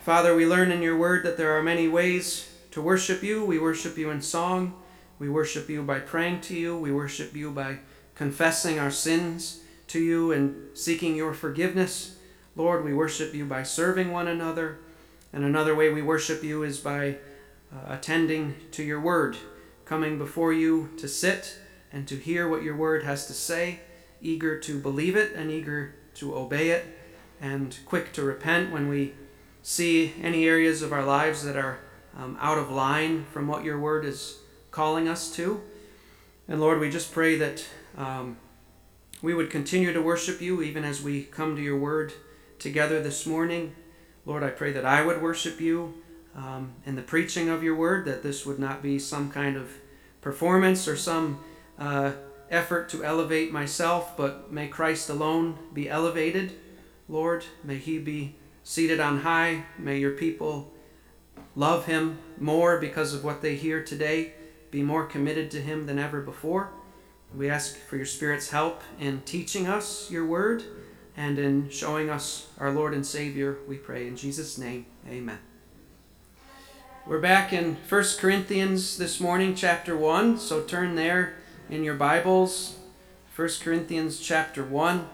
Father, 0.00 0.34
we 0.34 0.46
learn 0.46 0.72
in 0.72 0.80
your 0.80 0.96
word 0.96 1.26
that 1.26 1.36
there 1.36 1.54
are 1.54 1.62
many 1.62 1.86
ways 1.86 2.50
to 2.70 2.80
worship 2.80 3.22
you. 3.22 3.44
We 3.44 3.58
worship 3.58 3.98
you 3.98 4.08
in 4.08 4.22
song, 4.22 4.72
we 5.18 5.28
worship 5.28 5.68
you 5.68 5.82
by 5.82 5.98
praying 5.98 6.40
to 6.42 6.56
you, 6.56 6.74
we 6.74 6.90
worship 6.90 7.36
you 7.36 7.50
by 7.50 7.80
confessing 8.14 8.78
our 8.78 8.90
sins 8.90 9.60
to 9.88 10.00
you 10.00 10.32
and 10.32 10.74
seeking 10.74 11.16
your 11.16 11.34
forgiveness. 11.34 12.16
Lord, 12.56 12.82
we 12.82 12.94
worship 12.94 13.34
you 13.34 13.44
by 13.44 13.62
serving 13.62 14.10
one 14.10 14.26
another. 14.26 14.78
And 15.34 15.44
another 15.44 15.74
way 15.74 15.92
we 15.92 16.00
worship 16.00 16.42
you 16.42 16.62
is 16.62 16.78
by 16.78 17.18
uh, 17.70 17.92
attending 17.92 18.54
to 18.70 18.82
your 18.82 19.00
word, 19.00 19.36
coming 19.84 20.16
before 20.16 20.54
you 20.54 20.88
to 20.96 21.08
sit 21.08 21.58
and 21.92 22.08
to 22.08 22.16
hear 22.16 22.48
what 22.48 22.62
your 22.62 22.74
word 22.74 23.04
has 23.04 23.26
to 23.26 23.34
say, 23.34 23.80
eager 24.22 24.58
to 24.60 24.78
believe 24.78 25.14
it 25.14 25.34
and 25.34 25.50
eager 25.50 25.94
to 26.14 26.34
obey 26.34 26.70
it, 26.70 26.86
and 27.38 27.78
quick 27.84 28.14
to 28.14 28.22
repent 28.22 28.72
when 28.72 28.88
we 28.88 29.12
see 29.62 30.14
any 30.22 30.46
areas 30.46 30.82
of 30.82 30.92
our 30.92 31.04
lives 31.04 31.44
that 31.44 31.56
are 31.56 31.80
um, 32.16 32.36
out 32.40 32.58
of 32.58 32.70
line 32.70 33.24
from 33.32 33.46
what 33.46 33.64
your 33.64 33.78
word 33.78 34.04
is 34.04 34.38
calling 34.70 35.08
us 35.08 35.34
to. 35.36 35.60
And 36.48 36.60
Lord, 36.60 36.80
we 36.80 36.90
just 36.90 37.12
pray 37.12 37.36
that 37.36 37.64
um, 37.96 38.36
we 39.22 39.34
would 39.34 39.50
continue 39.50 39.92
to 39.92 40.02
worship 40.02 40.40
you 40.40 40.62
even 40.62 40.84
as 40.84 41.02
we 41.02 41.22
come 41.22 41.56
to 41.56 41.62
your 41.62 41.78
word 41.78 42.12
together 42.58 43.02
this 43.02 43.26
morning. 43.26 43.74
Lord, 44.26 44.42
I 44.42 44.50
pray 44.50 44.72
that 44.72 44.84
I 44.84 45.04
would 45.04 45.22
worship 45.22 45.60
you 45.60 45.94
um, 46.34 46.74
in 46.86 46.96
the 46.96 47.02
preaching 47.02 47.48
of 47.48 47.62
your 47.62 47.74
word, 47.74 48.04
that 48.06 48.22
this 48.22 48.46
would 48.46 48.58
not 48.58 48.82
be 48.82 48.98
some 48.98 49.30
kind 49.30 49.56
of 49.56 49.70
performance 50.20 50.86
or 50.86 50.96
some 50.96 51.40
uh, 51.78 52.12
effort 52.50 52.88
to 52.90 53.04
elevate 53.04 53.52
myself, 53.52 54.16
but 54.16 54.52
may 54.52 54.68
Christ 54.68 55.08
alone 55.08 55.58
be 55.72 55.88
elevated. 55.88 56.52
Lord, 57.08 57.44
may 57.64 57.78
he 57.78 57.98
be 57.98 58.36
seated 58.70 59.00
on 59.00 59.18
high. 59.18 59.64
May 59.78 59.98
your 59.98 60.12
people 60.12 60.70
love 61.56 61.86
him 61.86 62.18
more 62.38 62.78
because 62.78 63.12
of 63.12 63.24
what 63.24 63.42
they 63.42 63.56
hear 63.56 63.82
today, 63.82 64.34
be 64.70 64.80
more 64.80 65.06
committed 65.06 65.50
to 65.50 65.60
him 65.60 65.86
than 65.86 65.98
ever 65.98 66.20
before. 66.20 66.70
We 67.36 67.50
ask 67.50 67.76
for 67.76 67.96
your 67.96 68.06
Spirit's 68.06 68.50
help 68.50 68.80
in 69.00 69.22
teaching 69.22 69.66
us 69.66 70.08
your 70.08 70.24
word 70.24 70.62
and 71.16 71.36
in 71.36 71.68
showing 71.68 72.10
us 72.10 72.46
our 72.60 72.70
Lord 72.70 72.94
and 72.94 73.04
Savior, 73.04 73.58
we 73.66 73.76
pray. 73.76 74.06
In 74.06 74.16
Jesus' 74.16 74.56
name, 74.56 74.86
amen. 75.08 75.40
We're 77.08 77.18
back 77.18 77.52
in 77.52 77.76
1 77.88 78.04
Corinthians 78.20 78.98
this 78.98 79.18
morning, 79.18 79.56
chapter 79.56 79.96
1. 79.96 80.38
So 80.38 80.62
turn 80.62 80.94
there 80.94 81.34
in 81.68 81.82
your 81.82 81.96
Bibles. 81.96 82.76
1 83.34 83.48
Corinthians 83.64 84.20
chapter 84.20 84.62
1. 84.62 85.08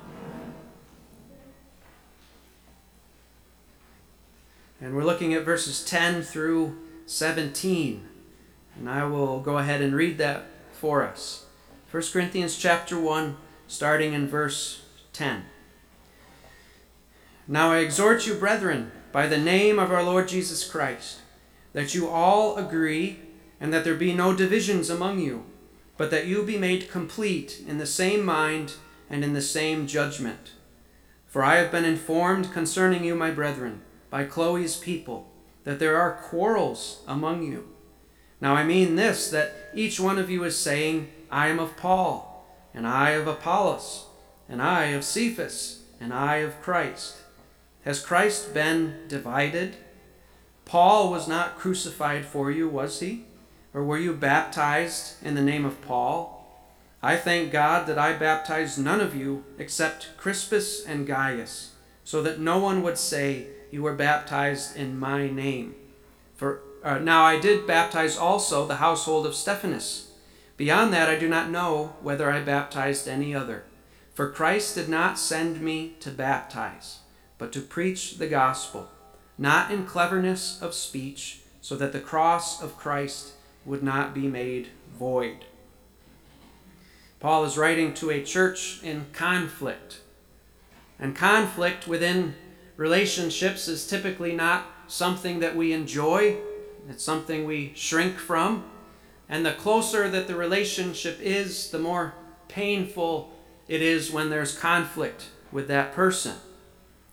And 4.80 4.94
we're 4.94 5.04
looking 5.04 5.32
at 5.32 5.44
verses 5.44 5.84
10 5.84 6.22
through 6.22 6.76
17. 7.06 8.06
And 8.78 8.90
I 8.90 9.04
will 9.04 9.40
go 9.40 9.58
ahead 9.58 9.80
and 9.80 9.94
read 9.94 10.18
that 10.18 10.46
for 10.72 11.02
us. 11.02 11.46
1 11.90 12.02
Corinthians 12.12 12.58
chapter 12.58 12.98
1, 12.98 13.36
starting 13.66 14.12
in 14.12 14.28
verse 14.28 14.82
10. 15.12 15.44
Now 17.48 17.72
I 17.72 17.78
exhort 17.78 18.26
you, 18.26 18.34
brethren, 18.34 18.90
by 19.12 19.26
the 19.26 19.38
name 19.38 19.78
of 19.78 19.90
our 19.90 20.02
Lord 20.02 20.28
Jesus 20.28 20.68
Christ, 20.68 21.20
that 21.72 21.94
you 21.94 22.08
all 22.08 22.56
agree, 22.56 23.20
and 23.60 23.72
that 23.72 23.84
there 23.84 23.94
be 23.94 24.12
no 24.12 24.36
divisions 24.36 24.90
among 24.90 25.20
you, 25.20 25.44
but 25.96 26.10
that 26.10 26.26
you 26.26 26.42
be 26.42 26.58
made 26.58 26.90
complete 26.90 27.62
in 27.66 27.78
the 27.78 27.86
same 27.86 28.24
mind 28.24 28.74
and 29.08 29.24
in 29.24 29.32
the 29.32 29.40
same 29.40 29.86
judgment. 29.86 30.52
For 31.26 31.42
I 31.42 31.56
have 31.56 31.70
been 31.70 31.84
informed 31.84 32.52
concerning 32.52 33.04
you, 33.04 33.14
my 33.14 33.30
brethren, 33.30 33.80
by 34.10 34.24
Chloe's 34.24 34.76
people, 34.76 35.30
that 35.64 35.78
there 35.78 35.96
are 35.96 36.20
quarrels 36.22 37.02
among 37.06 37.42
you. 37.42 37.68
Now 38.40 38.54
I 38.54 38.64
mean 38.64 38.96
this, 38.96 39.30
that 39.30 39.70
each 39.74 39.98
one 39.98 40.18
of 40.18 40.30
you 40.30 40.44
is 40.44 40.58
saying, 40.58 41.08
I 41.30 41.48
am 41.48 41.58
of 41.58 41.76
Paul, 41.76 42.46
and 42.74 42.86
I 42.86 43.10
of 43.10 43.26
Apollos, 43.26 44.06
and 44.48 44.62
I 44.62 44.86
of 44.86 45.04
Cephas, 45.04 45.82
and 46.00 46.12
I 46.12 46.36
of 46.36 46.60
Christ. 46.62 47.16
Has 47.84 48.04
Christ 48.04 48.52
been 48.52 49.08
divided? 49.08 49.76
Paul 50.64 51.10
was 51.10 51.28
not 51.28 51.58
crucified 51.58 52.26
for 52.26 52.50
you, 52.50 52.68
was 52.68 53.00
he? 53.00 53.24
Or 53.72 53.84
were 53.84 53.98
you 53.98 54.12
baptized 54.12 55.22
in 55.24 55.34
the 55.34 55.42
name 55.42 55.64
of 55.64 55.80
Paul? 55.82 56.32
I 57.02 57.16
thank 57.16 57.52
God 57.52 57.86
that 57.86 57.98
I 57.98 58.14
baptized 58.14 58.78
none 58.78 59.00
of 59.00 59.14
you 59.14 59.44
except 59.58 60.16
Crispus 60.16 60.84
and 60.84 61.06
Gaius, 61.06 61.72
so 62.04 62.22
that 62.22 62.40
no 62.40 62.58
one 62.58 62.82
would 62.82 62.98
say, 62.98 63.46
You 63.70 63.82
were 63.82 63.94
baptized 63.94 64.76
in 64.76 64.98
my 64.98 65.28
name. 65.28 65.74
For 66.34 66.62
uh, 66.84 66.98
now 66.98 67.24
I 67.24 67.40
did 67.40 67.66
baptize 67.66 68.16
also 68.16 68.66
the 68.66 68.76
household 68.76 69.26
of 69.26 69.34
Stephanas. 69.34 70.12
Beyond 70.56 70.92
that, 70.92 71.08
I 71.08 71.18
do 71.18 71.28
not 71.28 71.50
know 71.50 71.96
whether 72.00 72.30
I 72.30 72.40
baptized 72.40 73.08
any 73.08 73.34
other. 73.34 73.64
For 74.14 74.30
Christ 74.30 74.74
did 74.74 74.88
not 74.88 75.18
send 75.18 75.60
me 75.60 75.94
to 76.00 76.10
baptize, 76.10 77.00
but 77.38 77.52
to 77.52 77.60
preach 77.60 78.16
the 78.16 78.28
gospel, 78.28 78.88
not 79.36 79.70
in 79.70 79.84
cleverness 79.84 80.62
of 80.62 80.72
speech, 80.72 81.40
so 81.60 81.76
that 81.76 81.92
the 81.92 82.00
cross 82.00 82.62
of 82.62 82.78
Christ 82.78 83.32
would 83.66 83.82
not 83.82 84.14
be 84.14 84.28
made 84.28 84.68
void. 84.96 85.44
Paul 87.20 87.44
is 87.44 87.58
writing 87.58 87.92
to 87.94 88.10
a 88.10 88.22
church 88.22 88.80
in 88.82 89.06
conflict. 89.12 90.00
And 90.98 91.14
conflict 91.14 91.86
within 91.86 92.36
relationships 92.76 93.68
is 93.68 93.86
typically 93.86 94.34
not 94.34 94.66
something 94.86 95.40
that 95.40 95.56
we 95.56 95.72
enjoy, 95.72 96.36
it's 96.88 97.02
something 97.02 97.44
we 97.44 97.72
shrink 97.74 98.16
from. 98.16 98.64
And 99.28 99.44
the 99.44 99.52
closer 99.52 100.08
that 100.08 100.28
the 100.28 100.36
relationship 100.36 101.18
is, 101.20 101.70
the 101.70 101.78
more 101.78 102.14
painful 102.48 103.32
it 103.66 103.82
is 103.82 104.12
when 104.12 104.30
there's 104.30 104.56
conflict 104.56 105.26
with 105.50 105.66
that 105.68 105.92
person. 105.92 106.36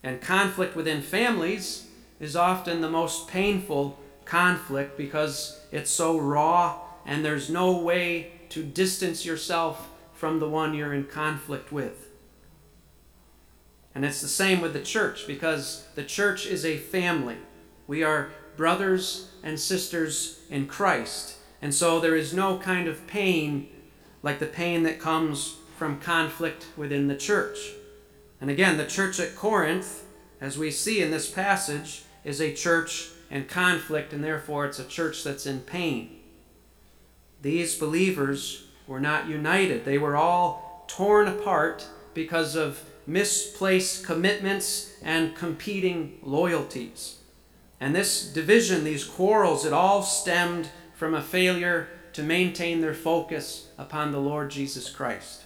And 0.02 0.20
conflict 0.20 0.76
within 0.76 1.02
families 1.02 1.86
is 2.20 2.36
often 2.36 2.80
the 2.80 2.90
most 2.90 3.26
painful 3.26 3.98
conflict 4.24 4.96
because 4.96 5.60
it's 5.72 5.90
so 5.90 6.18
raw 6.18 6.78
and 7.04 7.24
there's 7.24 7.50
no 7.50 7.78
way 7.78 8.32
to 8.50 8.62
distance 8.62 9.26
yourself 9.26 9.90
from 10.12 10.38
the 10.38 10.48
one 10.48 10.74
you're 10.74 10.94
in 10.94 11.04
conflict 11.04 11.72
with. 11.72 12.03
And 13.94 14.04
it's 14.04 14.20
the 14.20 14.28
same 14.28 14.60
with 14.60 14.72
the 14.72 14.82
church 14.82 15.26
because 15.26 15.86
the 15.94 16.04
church 16.04 16.46
is 16.46 16.64
a 16.64 16.76
family. 16.76 17.36
We 17.86 18.02
are 18.02 18.30
brothers 18.56 19.30
and 19.42 19.58
sisters 19.58 20.40
in 20.50 20.66
Christ. 20.66 21.36
And 21.62 21.74
so 21.74 22.00
there 22.00 22.16
is 22.16 22.34
no 22.34 22.58
kind 22.58 22.88
of 22.88 23.06
pain 23.06 23.68
like 24.22 24.38
the 24.38 24.46
pain 24.46 24.82
that 24.84 24.98
comes 24.98 25.56
from 25.76 26.00
conflict 26.00 26.66
within 26.76 27.08
the 27.08 27.16
church. 27.16 27.58
And 28.40 28.50
again, 28.50 28.76
the 28.76 28.86
church 28.86 29.20
at 29.20 29.36
Corinth, 29.36 30.04
as 30.40 30.58
we 30.58 30.70
see 30.70 31.00
in 31.02 31.10
this 31.10 31.30
passage, 31.30 32.04
is 32.24 32.40
a 32.40 32.54
church 32.54 33.10
in 33.30 33.44
conflict, 33.44 34.12
and 34.12 34.22
therefore 34.22 34.66
it's 34.66 34.78
a 34.78 34.84
church 34.84 35.24
that's 35.24 35.46
in 35.46 35.60
pain. 35.60 36.20
These 37.42 37.78
believers 37.78 38.66
were 38.86 39.00
not 39.00 39.28
united, 39.28 39.84
they 39.84 39.98
were 39.98 40.16
all 40.16 40.84
torn 40.88 41.28
apart 41.28 41.86
because 42.12 42.54
of 42.54 42.80
misplaced 43.06 44.04
commitments 44.04 44.94
and 45.02 45.34
competing 45.34 46.18
loyalties. 46.22 47.18
And 47.80 47.94
this 47.94 48.32
division, 48.32 48.84
these 48.84 49.04
quarrels, 49.04 49.66
it 49.66 49.72
all 49.72 50.02
stemmed 50.02 50.70
from 50.94 51.14
a 51.14 51.22
failure 51.22 51.88
to 52.14 52.22
maintain 52.22 52.80
their 52.80 52.94
focus 52.94 53.68
upon 53.76 54.12
the 54.12 54.20
Lord 54.20 54.50
Jesus 54.50 54.88
Christ. 54.88 55.42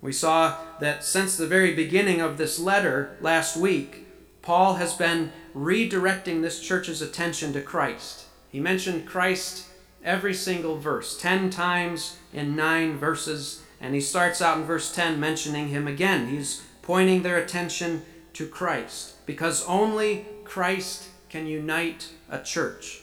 We 0.00 0.12
saw 0.12 0.56
that 0.80 1.04
since 1.04 1.36
the 1.36 1.46
very 1.46 1.74
beginning 1.74 2.20
of 2.20 2.36
this 2.36 2.58
letter 2.58 3.16
last 3.20 3.56
week, 3.56 4.06
Paul 4.42 4.74
has 4.74 4.94
been 4.94 5.32
redirecting 5.54 6.42
this 6.42 6.60
church's 6.60 7.02
attention 7.02 7.52
to 7.52 7.60
Christ. 7.60 8.24
He 8.50 8.60
mentioned 8.60 9.06
Christ 9.06 9.66
every 10.02 10.34
single 10.34 10.78
verse, 10.78 11.18
10 11.18 11.50
times 11.50 12.16
in 12.32 12.56
9 12.56 12.96
verses, 12.96 13.62
and 13.80 13.94
he 13.94 14.00
starts 14.00 14.42
out 14.42 14.58
in 14.58 14.64
verse 14.64 14.94
10 14.94 15.18
mentioning 15.18 15.68
him 15.68 15.88
again. 15.88 16.28
He's 16.28 16.62
pointing 16.82 17.22
their 17.22 17.38
attention 17.38 18.02
to 18.34 18.46
Christ 18.46 19.24
because 19.26 19.64
only 19.66 20.26
Christ 20.44 21.08
can 21.28 21.46
unite 21.46 22.08
a 22.28 22.42
church. 22.42 23.00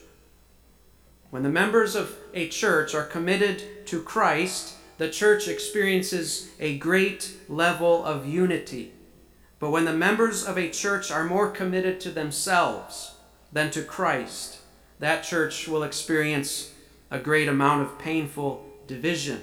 When 1.29 1.43
the 1.43 1.49
members 1.49 1.95
of 1.95 2.15
a 2.33 2.47
church 2.47 2.93
are 2.93 3.05
committed 3.05 3.85
to 3.87 4.01
Christ, 4.01 4.75
the 4.97 5.09
church 5.09 5.47
experiences 5.47 6.49
a 6.59 6.77
great 6.77 7.33
level 7.49 8.03
of 8.03 8.25
unity. 8.25 8.93
But 9.59 9.71
when 9.71 9.85
the 9.85 9.93
members 9.93 10.45
of 10.45 10.57
a 10.57 10.69
church 10.69 11.11
are 11.11 11.23
more 11.23 11.49
committed 11.49 11.99
to 12.01 12.11
themselves 12.11 13.15
than 13.51 13.71
to 13.71 13.83
Christ, 13.83 14.59
that 14.99 15.23
church 15.23 15.67
will 15.67 15.83
experience 15.83 16.73
a 17.09 17.19
great 17.19 17.47
amount 17.47 17.83
of 17.83 17.99
painful 17.99 18.65
division. 18.87 19.41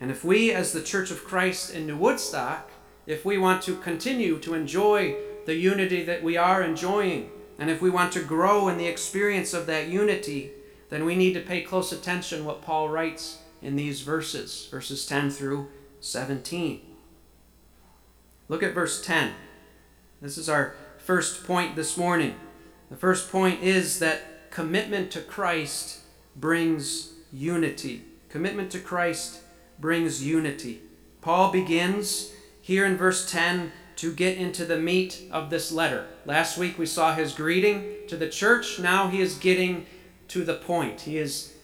And 0.00 0.10
if 0.10 0.24
we, 0.24 0.52
as 0.52 0.72
the 0.72 0.82
Church 0.82 1.10
of 1.10 1.24
Christ 1.24 1.74
in 1.74 1.86
New 1.86 1.96
Woodstock, 1.96 2.70
if 3.06 3.24
we 3.24 3.36
want 3.36 3.62
to 3.62 3.76
continue 3.76 4.38
to 4.38 4.54
enjoy 4.54 5.16
the 5.46 5.56
unity 5.56 6.02
that 6.04 6.22
we 6.22 6.36
are 6.36 6.62
enjoying. 6.62 7.30
And 7.58 7.70
if 7.70 7.82
we 7.82 7.90
want 7.90 8.12
to 8.12 8.22
grow 8.22 8.68
in 8.68 8.78
the 8.78 8.86
experience 8.86 9.52
of 9.52 9.66
that 9.66 9.88
unity, 9.88 10.52
then 10.88 11.04
we 11.04 11.16
need 11.16 11.34
to 11.34 11.40
pay 11.40 11.60
close 11.62 11.92
attention 11.92 12.44
what 12.44 12.62
Paul 12.62 12.88
writes 12.88 13.38
in 13.60 13.76
these 13.76 14.00
verses, 14.00 14.68
verses 14.70 15.06
10 15.06 15.30
through 15.30 15.68
17. 16.00 16.80
Look 18.48 18.62
at 18.62 18.74
verse 18.74 19.04
10. 19.04 19.32
This 20.22 20.38
is 20.38 20.48
our 20.48 20.74
first 20.98 21.44
point 21.44 21.76
this 21.76 21.96
morning. 21.96 22.34
The 22.90 22.96
first 22.96 23.30
point 23.30 23.62
is 23.62 23.98
that 23.98 24.50
commitment 24.50 25.10
to 25.12 25.20
Christ 25.20 26.00
brings 26.34 27.12
unity. 27.32 28.02
Commitment 28.28 28.70
to 28.72 28.80
Christ 28.80 29.40
brings 29.80 30.24
unity. 30.24 30.82
Paul 31.20 31.50
begins 31.50 32.32
here 32.60 32.84
in 32.84 32.96
verse 32.96 33.30
10 33.30 33.72
to 33.96 34.12
get 34.12 34.38
into 34.38 34.64
the 34.64 34.78
meat 34.78 35.22
of 35.30 35.50
this 35.50 35.72
letter. 35.72 36.06
Last 36.24 36.56
week 36.56 36.78
we 36.78 36.86
saw 36.86 37.14
his 37.14 37.32
greeting 37.32 37.96
to 38.08 38.16
the 38.16 38.28
church. 38.28 38.78
Now 38.78 39.08
he 39.08 39.20
is 39.20 39.36
getting 39.36 39.86
to 40.28 40.44
the 40.44 40.54
point. 40.54 41.02
He 41.02 41.18
is 41.18 41.54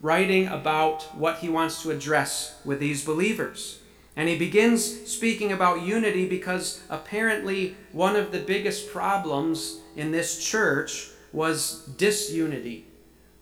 writing 0.00 0.46
about 0.46 1.02
what 1.16 1.38
he 1.38 1.48
wants 1.48 1.82
to 1.82 1.90
address 1.90 2.60
with 2.64 2.78
these 2.78 3.04
believers. 3.04 3.80
And 4.14 4.28
he 4.28 4.36
begins 4.36 5.06
speaking 5.10 5.52
about 5.52 5.82
unity 5.82 6.28
because 6.28 6.82
apparently 6.90 7.76
one 7.92 8.16
of 8.16 8.32
the 8.32 8.40
biggest 8.40 8.90
problems 8.92 9.78
in 9.96 10.10
this 10.10 10.44
church 10.44 11.10
was 11.32 11.84
disunity. 11.96 12.87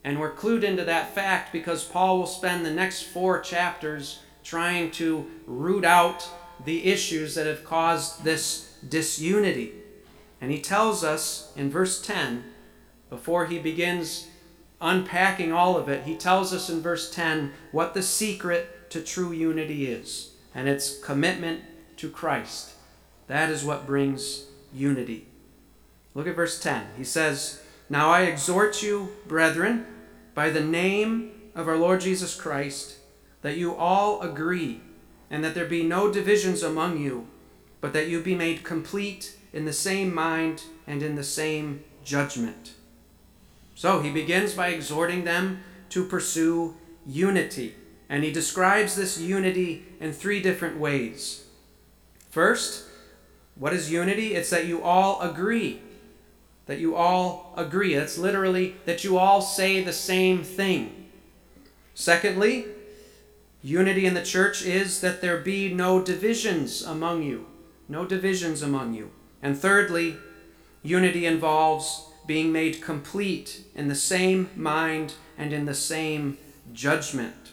And 0.06 0.20
we're 0.20 0.32
clued 0.32 0.62
into 0.62 0.84
that 0.84 1.16
fact 1.16 1.52
because 1.52 1.82
Paul 1.82 2.18
will 2.18 2.26
spend 2.26 2.64
the 2.64 2.70
next 2.70 3.02
four 3.02 3.40
chapters 3.40 4.20
trying 4.44 4.92
to 4.92 5.26
root 5.46 5.84
out 5.84 6.28
the 6.64 6.86
issues 6.86 7.34
that 7.34 7.48
have 7.48 7.64
caused 7.64 8.22
this 8.22 8.76
disunity. 8.88 9.72
And 10.40 10.52
he 10.52 10.60
tells 10.60 11.02
us 11.02 11.52
in 11.56 11.72
verse 11.72 12.00
10, 12.00 12.44
before 13.10 13.46
he 13.46 13.58
begins 13.58 14.28
unpacking 14.80 15.52
all 15.52 15.76
of 15.76 15.88
it, 15.88 16.04
he 16.04 16.14
tells 16.14 16.52
us 16.52 16.70
in 16.70 16.80
verse 16.80 17.12
10 17.12 17.52
what 17.72 17.92
the 17.92 18.02
secret 18.02 18.88
to 18.90 19.02
true 19.02 19.32
unity 19.32 19.90
is. 19.90 20.34
And 20.54 20.68
it's 20.68 21.00
commitment 21.00 21.62
to 21.96 22.08
Christ. 22.08 22.74
That 23.26 23.50
is 23.50 23.64
what 23.64 23.88
brings 23.88 24.44
unity. 24.72 25.26
Look 26.14 26.28
at 26.28 26.36
verse 26.36 26.60
10. 26.60 26.90
He 26.96 27.02
says, 27.02 27.60
Now 27.90 28.10
I 28.10 28.22
exhort 28.22 28.84
you, 28.84 29.08
brethren, 29.26 29.84
by 30.36 30.50
the 30.50 30.60
name 30.60 31.32
of 31.54 31.66
our 31.66 31.78
Lord 31.78 32.02
Jesus 32.02 32.38
Christ, 32.38 32.96
that 33.40 33.56
you 33.56 33.74
all 33.74 34.20
agree, 34.20 34.82
and 35.30 35.42
that 35.42 35.54
there 35.54 35.64
be 35.64 35.82
no 35.82 36.12
divisions 36.12 36.62
among 36.62 36.98
you, 37.00 37.26
but 37.80 37.94
that 37.94 38.08
you 38.08 38.20
be 38.20 38.34
made 38.34 38.62
complete 38.62 39.38
in 39.54 39.64
the 39.64 39.72
same 39.72 40.14
mind 40.14 40.64
and 40.86 41.02
in 41.02 41.14
the 41.14 41.24
same 41.24 41.82
judgment. 42.04 42.74
So 43.74 44.02
he 44.02 44.10
begins 44.10 44.52
by 44.52 44.68
exhorting 44.68 45.24
them 45.24 45.62
to 45.88 46.04
pursue 46.04 46.76
unity. 47.06 47.74
And 48.10 48.22
he 48.22 48.30
describes 48.30 48.94
this 48.94 49.18
unity 49.18 49.86
in 50.00 50.12
three 50.12 50.42
different 50.42 50.78
ways. 50.78 51.46
First, 52.28 52.84
what 53.54 53.72
is 53.72 53.90
unity? 53.90 54.34
It's 54.34 54.50
that 54.50 54.66
you 54.66 54.82
all 54.82 55.18
agree. 55.22 55.80
That 56.66 56.78
you 56.80 56.96
all 56.96 57.54
agree. 57.56 57.94
That's 57.94 58.18
literally 58.18 58.76
that 58.84 59.04
you 59.04 59.18
all 59.18 59.40
say 59.40 59.82
the 59.82 59.92
same 59.92 60.42
thing. 60.42 61.08
Secondly, 61.94 62.66
unity 63.62 64.04
in 64.04 64.14
the 64.14 64.22
church 64.22 64.64
is 64.64 65.00
that 65.00 65.20
there 65.20 65.38
be 65.38 65.72
no 65.72 66.02
divisions 66.02 66.82
among 66.82 67.22
you. 67.22 67.46
No 67.88 68.04
divisions 68.04 68.62
among 68.62 68.94
you. 68.94 69.10
And 69.42 69.56
thirdly, 69.56 70.16
unity 70.82 71.24
involves 71.24 72.06
being 72.26 72.52
made 72.52 72.82
complete 72.82 73.62
in 73.74 73.88
the 73.88 73.94
same 73.94 74.50
mind 74.56 75.14
and 75.38 75.52
in 75.52 75.64
the 75.64 75.74
same 75.74 76.38
judgment. 76.72 77.52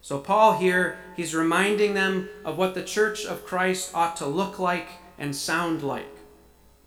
So, 0.00 0.18
Paul 0.18 0.58
here, 0.58 0.98
he's 1.16 1.34
reminding 1.34 1.94
them 1.94 2.28
of 2.44 2.58
what 2.58 2.74
the 2.74 2.82
church 2.82 3.24
of 3.24 3.46
Christ 3.46 3.92
ought 3.94 4.16
to 4.16 4.26
look 4.26 4.58
like 4.58 4.88
and 5.16 5.34
sound 5.36 5.82
like. 5.82 6.08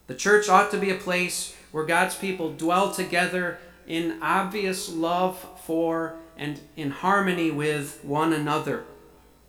The 0.07 0.15
church 0.15 0.49
ought 0.49 0.71
to 0.71 0.77
be 0.77 0.91
a 0.91 0.95
place 0.95 1.55
where 1.71 1.85
God's 1.85 2.15
people 2.15 2.53
dwell 2.53 2.91
together 2.91 3.57
in 3.87 4.19
obvious 4.21 4.89
love 4.89 5.43
for 5.65 6.15
and 6.37 6.59
in 6.75 6.91
harmony 6.91 7.51
with 7.51 8.03
one 8.03 8.33
another. 8.33 8.85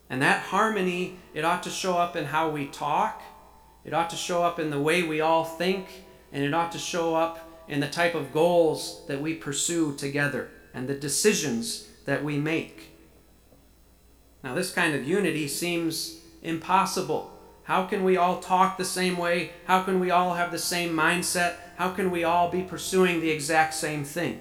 And 0.09 0.23
that 0.23 0.43
harmony, 0.43 1.19
it 1.35 1.45
ought 1.45 1.63
to 1.65 1.71
show 1.71 1.99
up 1.99 2.17
in 2.17 2.27
how 2.27 2.51
we 2.51 2.67
talk, 2.67 3.23
it 3.85 3.93
ought 3.93 4.11
to 4.11 4.17
show 4.17 4.43
up 4.43 4.59
in 4.59 4.71
the 4.71 4.81
way 4.81 5.03
we 5.03 5.21
all 5.21 5.45
think, 5.45 6.05
and 6.33 6.43
it 6.43 6.55
ought 6.55 6.73
to 6.73 6.79
show 6.79 7.15
up 7.15 7.51
in 7.69 7.81
the 7.81 7.89
type 7.89 8.15
of 8.15 8.33
goals 8.33 9.05
that 9.09 9.21
we 9.21 9.35
pursue 9.35 9.95
together 9.97 10.49
and 10.73 10.89
the 10.89 10.95
decisions 10.95 11.89
that 12.05 12.23
we 12.23 12.39
make. 12.39 12.91
Now, 14.45 14.55
this 14.55 14.73
kind 14.73 14.95
of 14.95 15.07
unity 15.07 15.49
seems 15.49 16.21
impossible. 16.43 17.36
How 17.67 17.85
can 17.85 18.05
we 18.05 18.17
all 18.17 18.39
talk 18.39 18.77
the 18.77 18.85
same 18.85 19.17
way? 19.17 19.51
How 19.65 19.83
can 19.83 19.99
we 19.99 20.13
all 20.13 20.35
have 20.35 20.53
the 20.53 20.59
same 20.59 20.95
mindset? 20.95 21.57
How 21.77 21.91
can 21.91 22.13
we 22.13 22.23
all 22.23 22.49
be 22.49 22.63
pursuing 22.63 23.21
the 23.21 23.31
exact 23.31 23.75
same 23.75 24.05
thing? 24.05 24.41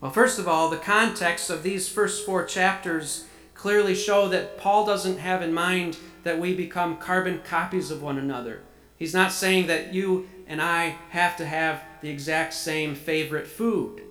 Well, 0.00 0.12
first 0.12 0.38
of 0.38 0.46
all, 0.46 0.70
the 0.70 0.76
context 0.76 1.50
of 1.50 1.64
these 1.64 1.88
first 1.88 2.24
four 2.24 2.44
chapters 2.44 3.26
clearly 3.54 3.96
show 3.96 4.28
that 4.28 4.58
Paul 4.58 4.86
doesn't 4.86 5.18
have 5.18 5.42
in 5.42 5.52
mind 5.52 5.98
that 6.22 6.38
we 6.38 6.54
become 6.54 6.98
carbon 6.98 7.40
copies 7.40 7.90
of 7.90 8.00
one 8.00 8.16
another. 8.16 8.62
He's 8.96 9.14
not 9.14 9.32
saying 9.32 9.66
that 9.66 9.92
you 9.92 10.28
and 10.46 10.62
I 10.62 10.94
have 11.10 11.36
to 11.38 11.46
have 11.46 11.82
the 12.00 12.10
exact 12.10 12.54
same 12.54 12.94
favorite 12.94 13.48
food. 13.48 14.02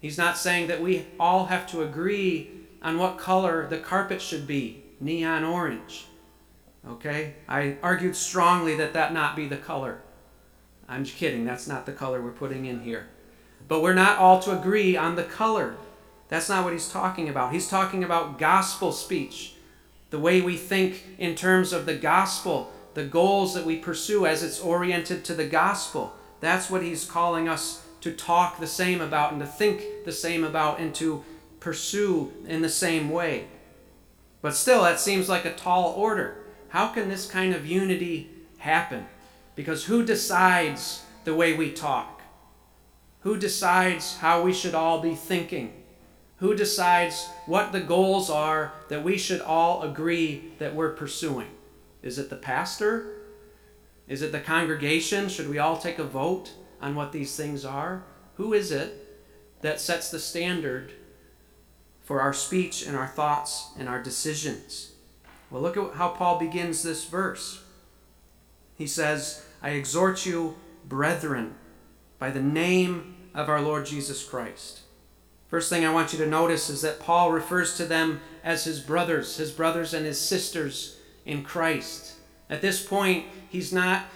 He's 0.00 0.18
not 0.18 0.36
saying 0.36 0.66
that 0.66 0.82
we 0.82 1.06
all 1.20 1.46
have 1.46 1.68
to 1.68 1.82
agree 1.82 2.50
on 2.82 2.98
what 2.98 3.18
color 3.18 3.68
the 3.68 3.78
carpet 3.78 4.20
should 4.20 4.48
be 4.48 4.82
neon 5.00 5.44
orange. 5.44 6.06
Okay? 6.88 7.34
I 7.48 7.76
argued 7.82 8.16
strongly 8.16 8.76
that 8.76 8.92
that 8.92 9.12
not 9.12 9.36
be 9.36 9.48
the 9.48 9.56
color. 9.56 10.00
I'm 10.88 11.04
just 11.04 11.16
kidding. 11.16 11.44
That's 11.44 11.66
not 11.66 11.86
the 11.86 11.92
color 11.92 12.20
we're 12.20 12.30
putting 12.30 12.66
in 12.66 12.80
here. 12.80 13.08
But 13.66 13.82
we're 13.82 13.94
not 13.94 14.18
all 14.18 14.40
to 14.42 14.58
agree 14.58 14.96
on 14.96 15.16
the 15.16 15.22
color. 15.22 15.76
That's 16.28 16.48
not 16.48 16.64
what 16.64 16.72
he's 16.72 16.90
talking 16.90 17.28
about. 17.28 17.52
He's 17.52 17.68
talking 17.68 18.04
about 18.04 18.38
gospel 18.38 18.92
speech, 18.92 19.54
the 20.10 20.18
way 20.18 20.40
we 20.40 20.56
think 20.56 21.04
in 21.18 21.34
terms 21.34 21.72
of 21.72 21.86
the 21.86 21.94
gospel 21.94 22.72
the 22.94 23.04
goals 23.04 23.54
that 23.54 23.66
we 23.66 23.76
pursue 23.76 24.24
as 24.24 24.42
it's 24.42 24.60
oriented 24.60 25.24
to 25.24 25.34
the 25.34 25.46
gospel. 25.46 26.14
That's 26.40 26.70
what 26.70 26.82
he's 26.82 27.04
calling 27.04 27.48
us 27.48 27.84
to 28.00 28.12
talk 28.12 28.58
the 28.58 28.66
same 28.66 29.00
about 29.00 29.32
and 29.32 29.40
to 29.40 29.46
think 29.46 30.04
the 30.04 30.12
same 30.12 30.44
about 30.44 30.78
and 30.78 30.94
to 30.96 31.24
pursue 31.60 32.32
in 32.46 32.62
the 32.62 32.68
same 32.68 33.10
way. 33.10 33.46
But 34.42 34.54
still, 34.54 34.82
that 34.82 35.00
seems 35.00 35.28
like 35.28 35.44
a 35.44 35.54
tall 35.54 35.92
order. 35.96 36.43
How 36.74 36.88
can 36.88 37.08
this 37.08 37.30
kind 37.30 37.54
of 37.54 37.64
unity 37.64 38.28
happen? 38.58 39.06
Because 39.54 39.84
who 39.84 40.04
decides 40.04 41.04
the 41.22 41.32
way 41.32 41.52
we 41.52 41.70
talk? 41.70 42.20
Who 43.20 43.38
decides 43.38 44.16
how 44.16 44.42
we 44.42 44.52
should 44.52 44.74
all 44.74 45.00
be 45.00 45.14
thinking? 45.14 45.72
Who 46.38 46.52
decides 46.52 47.28
what 47.46 47.70
the 47.70 47.78
goals 47.78 48.28
are 48.28 48.72
that 48.88 49.04
we 49.04 49.18
should 49.18 49.40
all 49.40 49.82
agree 49.82 50.50
that 50.58 50.74
we're 50.74 50.94
pursuing? 50.94 51.46
Is 52.02 52.18
it 52.18 52.28
the 52.28 52.34
pastor? 52.34 53.06
Is 54.08 54.22
it 54.22 54.32
the 54.32 54.40
congregation? 54.40 55.28
Should 55.28 55.48
we 55.48 55.60
all 55.60 55.78
take 55.78 56.00
a 56.00 56.04
vote 56.04 56.54
on 56.80 56.96
what 56.96 57.12
these 57.12 57.36
things 57.36 57.64
are? 57.64 58.02
Who 58.34 58.52
is 58.52 58.72
it 58.72 59.22
that 59.60 59.80
sets 59.80 60.10
the 60.10 60.18
standard 60.18 60.90
for 62.00 62.20
our 62.20 62.32
speech 62.32 62.84
and 62.84 62.96
our 62.96 63.06
thoughts 63.06 63.68
and 63.78 63.88
our 63.88 64.02
decisions? 64.02 64.93
Well, 65.54 65.62
look 65.62 65.76
at 65.76 65.94
how 65.94 66.08
Paul 66.08 66.40
begins 66.40 66.82
this 66.82 67.04
verse. 67.04 67.62
He 68.74 68.88
says, 68.88 69.46
I 69.62 69.68
exhort 69.70 70.26
you, 70.26 70.56
brethren, 70.88 71.54
by 72.18 72.30
the 72.30 72.42
name 72.42 73.14
of 73.34 73.48
our 73.48 73.60
Lord 73.60 73.86
Jesus 73.86 74.24
Christ. 74.24 74.80
First 75.46 75.70
thing 75.70 75.84
I 75.84 75.92
want 75.92 76.12
you 76.12 76.18
to 76.18 76.26
notice 76.26 76.68
is 76.68 76.82
that 76.82 76.98
Paul 76.98 77.30
refers 77.30 77.76
to 77.76 77.84
them 77.84 78.20
as 78.42 78.64
his 78.64 78.80
brothers, 78.80 79.36
his 79.36 79.52
brothers 79.52 79.94
and 79.94 80.04
his 80.04 80.20
sisters 80.20 80.98
in 81.24 81.44
Christ. 81.44 82.14
At 82.50 82.60
this 82.60 82.84
point, 82.84 83.26
he's 83.48 83.72
not 83.72 84.06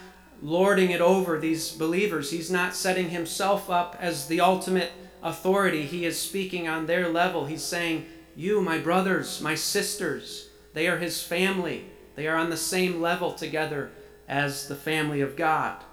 lording 0.41 0.91
it 0.91 0.99
over 0.99 1.39
these 1.39 1.71
believers. 1.71 2.31
He's 2.31 2.51
not 2.51 2.75
setting 2.75 3.11
himself 3.11 3.69
up 3.69 3.95
as 4.01 4.27
the 4.27 4.41
ultimate 4.41 4.91
authority. 5.23 5.83
He 5.83 6.03
is 6.03 6.19
speaking 6.19 6.67
on 6.67 6.85
their 6.85 7.07
level. 7.07 7.45
He's 7.45 7.63
saying, 7.63 8.07
You, 8.35 8.59
my 8.59 8.77
brothers, 8.77 9.39
my 9.39 9.55
sisters, 9.55 10.48
they 10.79 10.87
are 10.87 10.97
his 10.97 11.21
family. 11.21 11.83
They 12.15 12.25
are 12.25 12.37
on 12.37 12.49
the 12.49 12.55
same 12.55 13.01
level 13.01 13.33
together 13.33 13.91
as 14.29 14.69
the 14.69 14.77
family 14.77 15.19
of 15.19 15.35
God. 15.35 15.83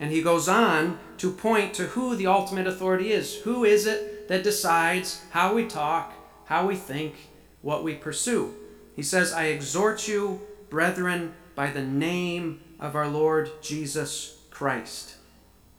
And 0.00 0.10
he 0.10 0.22
goes 0.22 0.48
on 0.48 0.98
to 1.18 1.30
point 1.30 1.74
to 1.74 1.88
who 1.88 2.16
the 2.16 2.26
ultimate 2.26 2.66
authority 2.66 3.12
is. 3.12 3.34
Who 3.42 3.62
is 3.62 3.84
it 3.86 4.26
that 4.28 4.42
decides 4.42 5.22
how 5.32 5.54
we 5.54 5.66
talk, 5.66 6.14
how 6.46 6.66
we 6.66 6.76
think, 6.76 7.14
what 7.60 7.84
we 7.84 7.92
pursue? 7.92 8.54
He 8.96 9.02
says, 9.02 9.34
I 9.34 9.48
exhort 9.48 10.08
you, 10.08 10.40
brethren, 10.70 11.34
by 11.54 11.70
the 11.70 11.84
name 11.84 12.62
of 12.80 12.96
our 12.96 13.08
Lord 13.08 13.50
Jesus 13.60 14.38
Christ. 14.48 15.16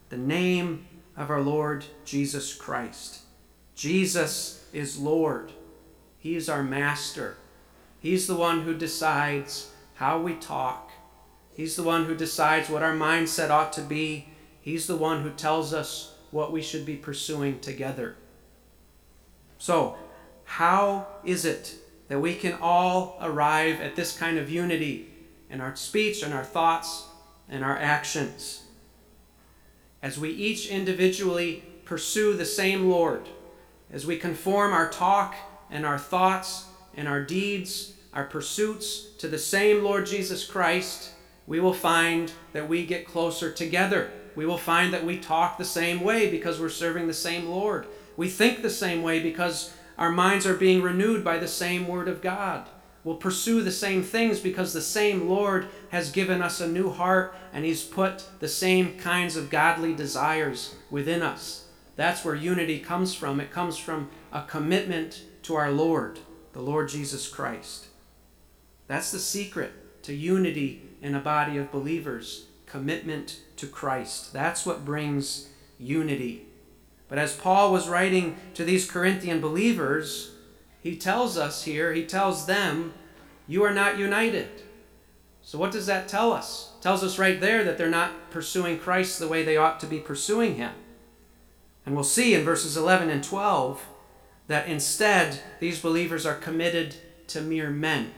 The 0.10 0.18
name 0.18 0.86
of 1.18 1.32
our 1.32 1.42
Lord 1.42 1.86
Jesus 2.06 2.54
Christ. 2.54 3.22
Jesus 3.74 4.64
is 4.72 5.00
Lord. 5.00 5.54
He 6.20 6.36
is 6.36 6.48
our 6.48 6.62
master. 6.62 7.38
He's 8.06 8.28
the 8.28 8.36
one 8.36 8.62
who 8.62 8.76
decides 8.76 9.72
how 9.96 10.22
we 10.22 10.36
talk. 10.36 10.92
He's 11.56 11.76
the 11.76 11.82
one 11.82 12.06
who 12.06 12.14
decides 12.14 12.70
what 12.70 12.84
our 12.84 12.94
mindset 12.94 13.50
ought 13.50 13.74
to 13.74 13.82
be. 13.82 14.28
He's 14.62 14.86
the 14.86 14.96
one 14.96 15.24
who 15.24 15.32
tells 15.32 15.74
us 15.74 16.14
what 16.30 16.52
we 16.52 16.62
should 16.62 16.86
be 16.86 16.98
pursuing 16.98 17.60
together. 17.62 18.16
So, 19.58 19.96
how 20.44 21.08
is 21.24 21.46
it 21.46 21.78
that 22.08 22.20
we 22.20 22.36
can 22.36 22.54
all 22.62 23.18
arrive 23.24 23.82
at 23.82 23.96
this 23.96 24.16
kind 24.16 24.38
of 24.38 24.52
unity 24.52 25.10
in 25.50 25.60
our 25.60 25.76
speech 25.76 26.22
and 26.22 26.32
our 26.32 26.46
thoughts 26.46 27.08
and 27.50 27.64
our 27.64 27.76
actions? 27.76 28.66
As 30.04 30.20
we 30.20 30.30
each 30.30 30.68
individually 30.68 31.64
pursue 31.86 32.36
the 32.36 32.46
same 32.46 32.88
Lord, 32.88 33.28
as 33.92 34.06
we 34.06 34.18
conform 34.18 34.74
our 34.74 34.92
talk 34.92 35.34
and 35.72 35.88
our 35.88 35.98
thoughts 35.98 36.66
and 36.96 37.08
our 37.08 37.24
deeds, 37.24 37.94
our 38.16 38.24
pursuits 38.26 39.10
to 39.18 39.28
the 39.28 39.38
same 39.38 39.84
Lord 39.84 40.06
Jesus 40.06 40.46
Christ, 40.46 41.12
we 41.46 41.60
will 41.60 41.74
find 41.74 42.32
that 42.54 42.70
we 42.70 42.86
get 42.86 43.06
closer 43.06 43.52
together. 43.52 44.10
We 44.36 44.46
will 44.46 44.58
find 44.58 44.94
that 44.94 45.06
we 45.06 45.20
talk 45.20 45.58
the 45.58 45.66
same 45.66 46.02
way 46.02 46.32
because 46.32 46.60
we're 46.60 46.70
serving 46.70 47.08
the 47.08 47.14
same 47.14 47.48
Lord. 47.48 47.86
We 48.18 48.30
think 48.30 48.62
the 48.62 48.70
same 48.70 49.04
way 49.04 49.22
because 49.22 49.74
our 49.98 50.12
minds 50.12 50.46
are 50.48 50.56
being 50.56 50.82
renewed 50.82 51.24
by 51.24 51.38
the 51.38 51.48
same 51.48 51.88
Word 51.88 52.08
of 52.08 52.22
God. 52.22 52.70
We'll 53.04 53.18
pursue 53.18 53.62
the 53.62 53.72
same 53.72 54.02
things 54.02 54.40
because 54.40 54.74
the 54.74 54.82
same 54.82 55.30
Lord 55.30 55.68
has 55.90 56.10
given 56.12 56.42
us 56.42 56.60
a 56.60 56.68
new 56.68 56.90
heart 56.90 57.36
and 57.54 57.64
He's 57.64 57.84
put 57.84 58.26
the 58.40 58.48
same 58.48 58.98
kinds 58.98 59.36
of 59.36 59.50
godly 59.50 59.94
desires 59.94 60.76
within 60.90 61.22
us. 61.22 61.68
That's 61.96 62.26
where 62.26 62.36
unity 62.36 62.80
comes 62.80 63.14
from. 63.14 63.40
It 63.40 63.52
comes 63.52 63.78
from 63.78 64.10
a 64.32 64.42
commitment 64.42 65.22
to 65.44 65.56
our 65.56 65.72
Lord, 65.72 66.20
the 66.54 66.62
Lord 66.62 66.90
Jesus 66.90 67.28
Christ. 67.28 67.88
That's 68.88 69.12
the 69.12 69.20
secret 69.20 70.04
to 70.04 70.14
unity 70.14 70.84
in 71.02 71.16
a 71.16 71.20
body 71.20 71.58
of 71.58 71.72
believers 71.72 72.48
commitment 72.66 73.40
to 73.58 73.68
Christ. 73.68 74.34
That's 74.34 74.66
what 74.66 74.86
brings 74.86 75.50
unity. 75.78 76.46
But 77.08 77.18
as 77.18 77.36
Paul 77.36 77.72
was 77.72 77.88
writing 77.88 78.38
to 78.56 78.66
these 78.66 78.90
Corinthian 78.90 79.40
believers, 79.40 80.32
he 80.82 80.98
tells 80.98 81.38
us 81.38 81.64
here, 81.64 81.94
he 81.94 82.06
tells 82.06 82.48
them, 82.48 82.94
you 83.48 83.64
are 83.64 83.74
not 83.74 83.98
united. 83.98 84.64
So 85.42 85.60
what 85.60 85.72
does 85.72 85.86
that 85.86 86.08
tell 86.08 86.32
us? 86.32 86.74
It 86.78 86.82
tells 86.82 87.04
us 87.04 87.20
right 87.20 87.40
there 87.40 87.64
that 87.64 87.78
they're 87.78 87.90
not 87.90 88.32
pursuing 88.32 88.80
Christ 88.80 89.20
the 89.20 89.28
way 89.28 89.44
they 89.44 89.58
ought 89.58 89.80
to 89.82 89.88
be 89.88 90.00
pursuing 90.00 90.56
him. 90.56 90.74
And 91.86 91.94
we'll 91.94 92.04
see 92.04 92.34
in 92.34 92.44
verses 92.44 92.76
11 92.76 93.12
and 93.12 93.24
12 93.24 93.86
that 94.48 94.68
instead 94.68 95.40
these 95.60 95.80
believers 95.80 96.26
are 96.26 96.36
committed 96.36 96.96
to 97.28 97.42
mere 97.42 97.70
men. 97.70 98.12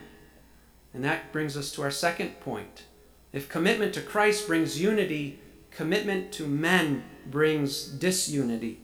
And 0.94 1.04
that 1.04 1.32
brings 1.32 1.56
us 1.56 1.70
to 1.72 1.82
our 1.82 1.90
second 1.90 2.40
point. 2.40 2.84
If 3.32 3.48
commitment 3.48 3.92
to 3.94 4.00
Christ 4.00 4.46
brings 4.46 4.80
unity, 4.80 5.40
commitment 5.70 6.32
to 6.32 6.46
men 6.46 7.04
brings 7.26 7.84
disunity. 7.84 8.80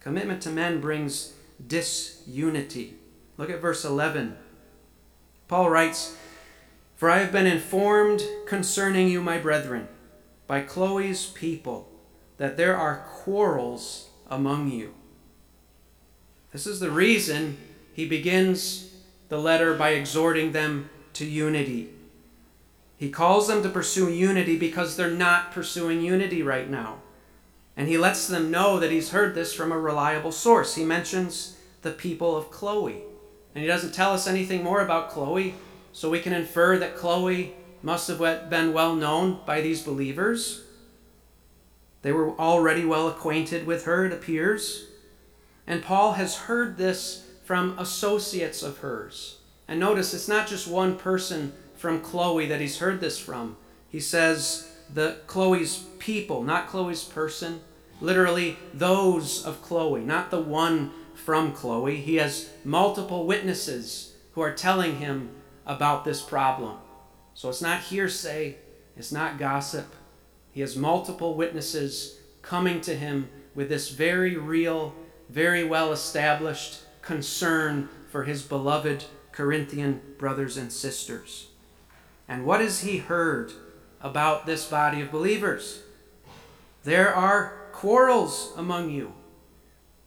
Commitment 0.00 0.42
to 0.42 0.50
men 0.50 0.80
brings 0.80 1.34
disunity. 1.64 2.96
Look 3.36 3.50
at 3.50 3.60
verse 3.60 3.84
11. 3.84 4.36
Paul 5.48 5.70
writes, 5.70 6.16
For 6.96 7.10
I 7.10 7.18
have 7.18 7.30
been 7.30 7.46
informed 7.46 8.22
concerning 8.46 9.08
you, 9.08 9.20
my 9.20 9.38
brethren, 9.38 9.88
by 10.46 10.62
Chloe's 10.62 11.26
people, 11.26 11.88
that 12.38 12.56
there 12.56 12.76
are 12.76 13.06
quarrels 13.06 14.08
among 14.28 14.70
you. 14.70 14.94
This 16.52 16.66
is 16.66 16.80
the 16.80 16.90
reason 16.90 17.58
he 17.92 18.06
begins 18.06 18.94
the 19.28 19.38
letter 19.38 19.74
by 19.74 19.90
exhorting 19.90 20.52
them 20.52 20.90
to 21.14 21.24
unity. 21.24 21.90
He 22.96 23.10
calls 23.10 23.48
them 23.48 23.62
to 23.62 23.68
pursue 23.68 24.12
unity 24.12 24.58
because 24.58 24.96
they're 24.96 25.10
not 25.10 25.52
pursuing 25.52 26.02
unity 26.02 26.42
right 26.42 26.70
now. 26.70 26.98
And 27.76 27.88
he 27.88 27.98
lets 27.98 28.28
them 28.28 28.50
know 28.50 28.78
that 28.78 28.90
he's 28.90 29.10
heard 29.10 29.34
this 29.34 29.54
from 29.54 29.72
a 29.72 29.78
reliable 29.78 30.32
source. 30.32 30.74
He 30.74 30.84
mentions 30.84 31.56
the 31.82 31.90
people 31.90 32.36
of 32.36 32.50
Chloe. 32.50 33.02
And 33.54 33.62
he 33.62 33.66
doesn't 33.66 33.92
tell 33.92 34.12
us 34.12 34.26
anything 34.26 34.62
more 34.62 34.80
about 34.80 35.10
Chloe, 35.10 35.54
so 35.92 36.08
we 36.08 36.20
can 36.20 36.32
infer 36.32 36.78
that 36.78 36.96
Chloe 36.96 37.54
must 37.82 38.08
have 38.08 38.48
been 38.48 38.72
well 38.72 38.94
known 38.94 39.40
by 39.44 39.60
these 39.60 39.82
believers. 39.82 40.62
They 42.02 42.12
were 42.12 42.38
already 42.38 42.84
well 42.84 43.08
acquainted 43.08 43.66
with 43.66 43.84
her, 43.84 44.06
it 44.06 44.12
appears. 44.12 44.86
And 45.66 45.82
Paul 45.82 46.12
has 46.12 46.36
heard 46.36 46.76
this 46.76 47.26
from 47.44 47.78
associates 47.78 48.62
of 48.62 48.78
hers. 48.78 49.38
And 49.68 49.80
notice 49.80 50.14
it's 50.14 50.28
not 50.28 50.48
just 50.48 50.66
one 50.66 50.96
person 50.96 51.52
from 51.76 52.00
Chloe 52.00 52.46
that 52.46 52.60
he's 52.60 52.78
heard 52.78 53.00
this 53.00 53.18
from. 53.18 53.56
He 53.88 54.00
says 54.00 54.70
the 54.92 55.18
Chloe's 55.26 55.84
people, 55.98 56.42
not 56.42 56.68
Chloe's 56.68 57.04
person. 57.04 57.60
Literally, 58.00 58.56
those 58.74 59.44
of 59.44 59.62
Chloe, 59.62 60.02
not 60.02 60.30
the 60.30 60.40
one 60.40 60.90
from 61.14 61.52
Chloe. 61.52 61.96
He 61.96 62.16
has 62.16 62.50
multiple 62.64 63.26
witnesses 63.26 64.14
who 64.32 64.40
are 64.40 64.52
telling 64.52 64.96
him 64.96 65.30
about 65.66 66.04
this 66.04 66.20
problem. 66.20 66.78
So 67.34 67.48
it's 67.48 67.62
not 67.62 67.82
hearsay, 67.82 68.56
it's 68.96 69.12
not 69.12 69.38
gossip. 69.38 69.94
He 70.50 70.60
has 70.60 70.76
multiple 70.76 71.34
witnesses 71.34 72.18
coming 72.42 72.80
to 72.82 72.94
him 72.94 73.28
with 73.54 73.68
this 73.68 73.90
very 73.90 74.36
real, 74.36 74.94
very 75.28 75.64
well 75.64 75.92
established 75.92 76.80
concern 77.00 77.88
for 78.10 78.24
his 78.24 78.42
beloved 78.42 79.04
Corinthian 79.32 80.00
brothers 80.18 80.56
and 80.56 80.72
sisters. 80.72 81.48
And 82.28 82.44
what 82.46 82.60
has 82.60 82.80
he 82.80 82.98
heard 82.98 83.52
about 84.00 84.46
this 84.46 84.66
body 84.66 85.00
of 85.00 85.10
believers? 85.10 85.82
There 86.84 87.14
are 87.14 87.70
quarrels 87.72 88.52
among 88.56 88.90
you. 88.90 89.12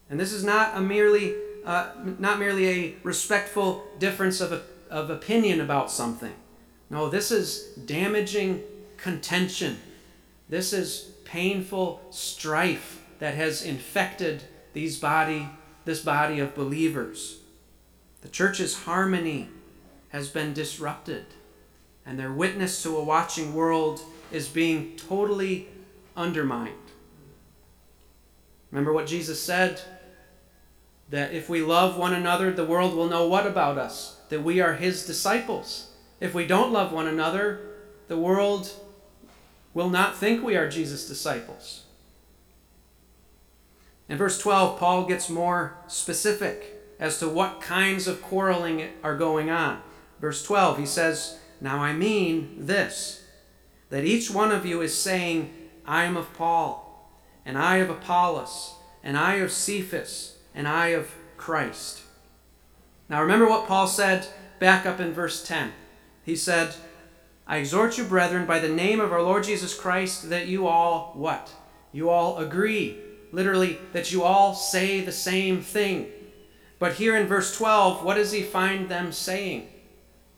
And 0.10 0.20
this 0.20 0.32
is 0.32 0.44
not 0.44 0.77
a 0.77 0.82
merely 0.82 1.36
uh, 1.65 1.89
not 2.20 2.38
merely 2.38 2.67
a 2.70 2.96
respectful 3.01 3.84
difference 3.98 4.39
of, 4.39 4.63
of 4.91 5.10
opinion 5.10 5.60
about 5.60 5.89
something. 5.89 6.34
No, 6.91 7.10
this 7.10 7.32
is 7.32 7.74
damaging 7.86 8.62
contention. 8.98 9.79
This 10.48 10.74
is 10.74 11.12
painful 11.25 12.01
strife 12.12 13.01
that 13.17 13.34
has 13.34 13.63
infected 13.63 14.44
these 14.74 15.00
body, 15.00 15.50
this 15.86 16.03
body 16.03 16.39
of 16.39 16.53
believers. 16.53 17.39
The 18.25 18.32
church's 18.32 18.75
harmony 18.86 19.50
has 20.10 20.29
been 20.29 20.51
disrupted, 20.51 21.27
and 22.08 22.17
their 22.17 22.32
witness 22.32 22.82
to 22.82 22.98
a 22.98 23.03
watching 23.03 23.53
world 23.53 24.01
is 24.32 24.48
being 24.48 24.96
totally 24.98 25.67
undermined. 26.17 26.74
Remember 28.72 28.91
what 28.91 29.05
Jesus 29.05 29.39
said? 29.39 29.79
That 31.12 31.36
if 31.36 31.50
we 31.50 31.62
love 31.62 32.00
one 32.00 32.15
another, 32.15 32.51
the 32.51 32.65
world 32.65 32.96
will 32.96 33.08
know 33.08 33.27
what 33.27 33.46
about 33.46 33.77
us? 33.77 34.20
That 34.29 34.41
we 34.41 34.60
are 34.60 34.74
his 34.74 35.05
disciples. 35.05 35.91
If 36.20 36.34
we 36.34 36.48
don't 36.48 36.74
love 36.74 36.91
one 36.91 37.05
another, 37.05 37.60
the 38.08 38.17
world 38.17 38.72
will 39.75 39.91
not 39.91 40.17
think 40.17 40.41
we 40.41 40.58
are 40.58 40.67
Jesus' 40.67 41.08
disciples. 41.08 41.84
In 44.10 44.17
verse 44.17 44.39
12, 44.39 44.79
Paul 44.79 45.05
gets 45.05 45.29
more 45.29 45.77
specific 45.86 46.75
as 47.00 47.20
to 47.20 47.30
what 47.30 47.62
kinds 47.62 48.08
of 48.08 48.22
quarreling 48.22 48.90
are 49.04 49.18
going 49.18 49.50
on. 49.50 49.82
Verse 50.20 50.44
12, 50.44 50.80
he 50.80 50.86
says, 50.86 51.40
Now 51.60 51.80
I 51.80 51.94
mean 51.94 52.56
this, 52.58 53.24
that 53.90 54.06
each 54.06 54.32
one 54.32 54.52
of 54.52 54.66
you 54.66 54.82
is 54.82 54.98
saying, 54.98 55.54
I 55.86 56.04
am 56.06 56.18
of 56.18 56.34
Paul 56.34 56.86
and 57.46 57.58
I 57.58 57.78
of 57.78 57.90
Apollos, 57.90 58.74
and 59.04 59.16
I 59.16 59.36
of 59.36 59.52
Cephas, 59.52 60.38
and 60.56 60.68
I 60.68 60.88
of 60.88 61.14
Christ. 61.38 62.02
Now 63.08 63.22
remember 63.22 63.48
what 63.48 63.68
Paul 63.68 63.88
said 63.88 64.28
back 64.60 64.86
up 64.86 65.00
in 65.00 65.14
verse 65.14 65.46
10. 65.46 65.72
He 66.24 66.36
said, 66.36 66.74
I 67.46 67.58
exhort 67.58 68.00
you, 68.00 68.04
brethren, 68.04 68.48
by 68.48 68.58
the 68.58 68.70
name 68.70 69.00
of 69.00 69.14
our 69.14 69.22
Lord 69.22 69.44
Jesus 69.44 69.80
Christ, 69.80 70.30
that 70.32 70.48
you 70.48 70.66
all 70.66 71.14
what? 71.16 71.52
You 71.92 72.10
all 72.10 72.40
agree. 72.40 72.98
Literally, 73.32 73.78
that 73.94 74.12
you 74.12 74.24
all 74.24 74.56
say 74.56 75.02
the 75.02 75.12
same 75.12 75.62
thing. 75.62 76.08
But 76.79 76.96
here 76.96 77.15
in 77.15 77.27
verse 77.27 77.55
12, 77.58 78.03
what 78.03 78.15
does 78.15 78.32
he 78.32 78.41
find 78.41 78.89
them 78.89 79.12
saying? 79.12 79.70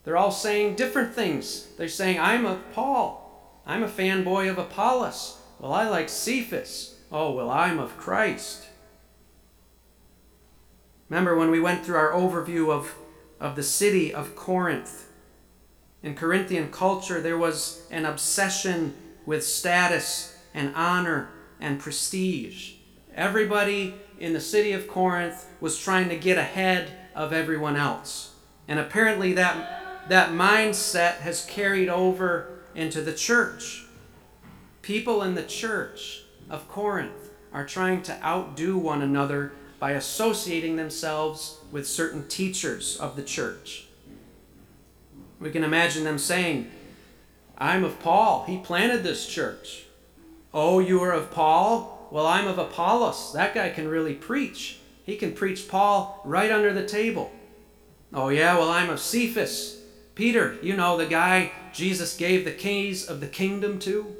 They're 0.04 0.18
all 0.18 0.32
saying 0.32 0.76
different 0.76 1.14
things. 1.14 1.68
They're 1.78 1.88
saying, 1.88 2.20
I'm 2.20 2.46
a 2.46 2.62
Paul. 2.74 3.62
I'm 3.66 3.84
a 3.84 3.90
fanboy 3.90 4.50
of 4.50 4.58
Apollos. 4.58 5.38
Well, 5.60 5.74
I 5.74 5.90
like 5.90 6.10
Cephas. 6.10 6.96
Oh, 7.12 7.32
well, 7.32 7.50
I'm 7.50 7.80
of 7.80 7.98
Christ. 7.98 8.66
Remember 11.10 11.36
when 11.36 11.52
we 11.52 11.60
went 11.60 11.86
through 11.86 11.98
our 11.98 12.12
overview 12.12 12.72
of, 12.72 12.96
of 13.40 13.56
the 13.56 13.64
city 13.64 14.14
of 14.14 14.36
Corinth? 14.36 15.10
In 16.04 16.16
Corinthian 16.16 16.72
culture, 16.72 17.20
there 17.20 17.38
was 17.38 17.88
an 17.92 18.06
obsession 18.06 18.94
with 19.26 19.46
status 19.46 20.38
and 20.54 20.74
honor 20.76 21.30
and 21.60 21.80
prestige. 21.80 22.76
Everybody 23.16 23.96
in 24.20 24.34
the 24.34 24.42
city 24.42 24.72
of 24.72 24.88
Corinth 24.88 25.48
was 25.60 25.80
trying 25.80 26.10
to 26.10 26.18
get 26.18 26.38
ahead 26.38 26.92
of 27.16 27.34
everyone 27.34 27.76
else. 27.76 28.34
And 28.68 28.80
apparently, 28.80 29.34
that, 29.34 30.10
that 30.10 30.32
mindset 30.32 31.18
has 31.18 31.46
carried 31.46 31.90
over 31.90 32.60
into 32.76 33.02
the 33.02 33.14
church. 33.14 33.86
People 34.82 35.24
in 35.24 35.36
the 35.36 35.44
church 35.44 36.24
of 36.50 36.68
Corinth 36.68 37.32
are 37.54 37.66
trying 37.66 38.02
to 38.04 38.24
outdo 38.24 38.78
one 38.78 39.02
another 39.02 39.54
by 39.80 39.92
associating 39.92 40.76
themselves 40.76 41.58
with 41.72 41.88
certain 41.88 42.28
teachers 42.28 42.98
of 42.98 43.16
the 43.16 43.24
church. 43.24 43.88
We 45.40 45.52
can 45.52 45.64
imagine 45.64 46.04
them 46.04 46.18
saying, 46.18 46.72
I'm 47.58 47.84
of 47.84 48.00
Paul. 48.00 48.46
He 48.46 48.58
planted 48.58 49.04
this 49.04 49.28
church. 49.28 49.86
Oh, 50.54 50.80
you 50.80 51.02
are 51.04 51.12
of 51.12 51.32
Paul? 51.32 51.97
Well, 52.12 52.26
I'm 52.26 52.48
of 52.48 52.58
Apollos. 52.58 53.34
That 53.34 53.54
guy 53.54 53.70
can 53.70 53.88
really 53.88 54.14
preach. 54.14 54.80
He 55.04 55.16
can 55.16 55.34
preach 55.34 55.68
Paul 55.68 56.22
right 56.26 56.52
under 56.52 56.74
the 56.74 56.86
table. 56.86 57.32
Oh, 58.14 58.30
yeah, 58.30 58.58
well, 58.58 58.70
I'm 58.70 58.90
of 58.90 59.00
Cephas. 59.00 59.82
Peter, 60.16 60.58
you 60.62 60.76
know, 60.76 60.98
the 60.98 61.06
guy 61.06 61.52
Jesus 61.74 62.18
gave 62.18 62.44
the 62.44 62.52
keys 62.52 63.06
of 63.06 63.20
the 63.20 63.28
kingdom 63.28 63.80
to. 63.80 64.16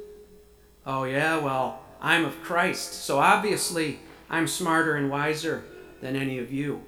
Oh, 0.86 1.04
yeah, 1.04 1.38
well, 1.38 1.82
I'm 2.00 2.24
of 2.24 2.42
Christ. 2.42 2.92
So 2.92 3.18
obviously, 3.18 4.00
I'm 4.30 4.46
smarter 4.46 4.94
and 4.94 5.10
wiser 5.10 5.64
than 6.00 6.14
any 6.14 6.38
of 6.38 6.52
you. 6.52 6.82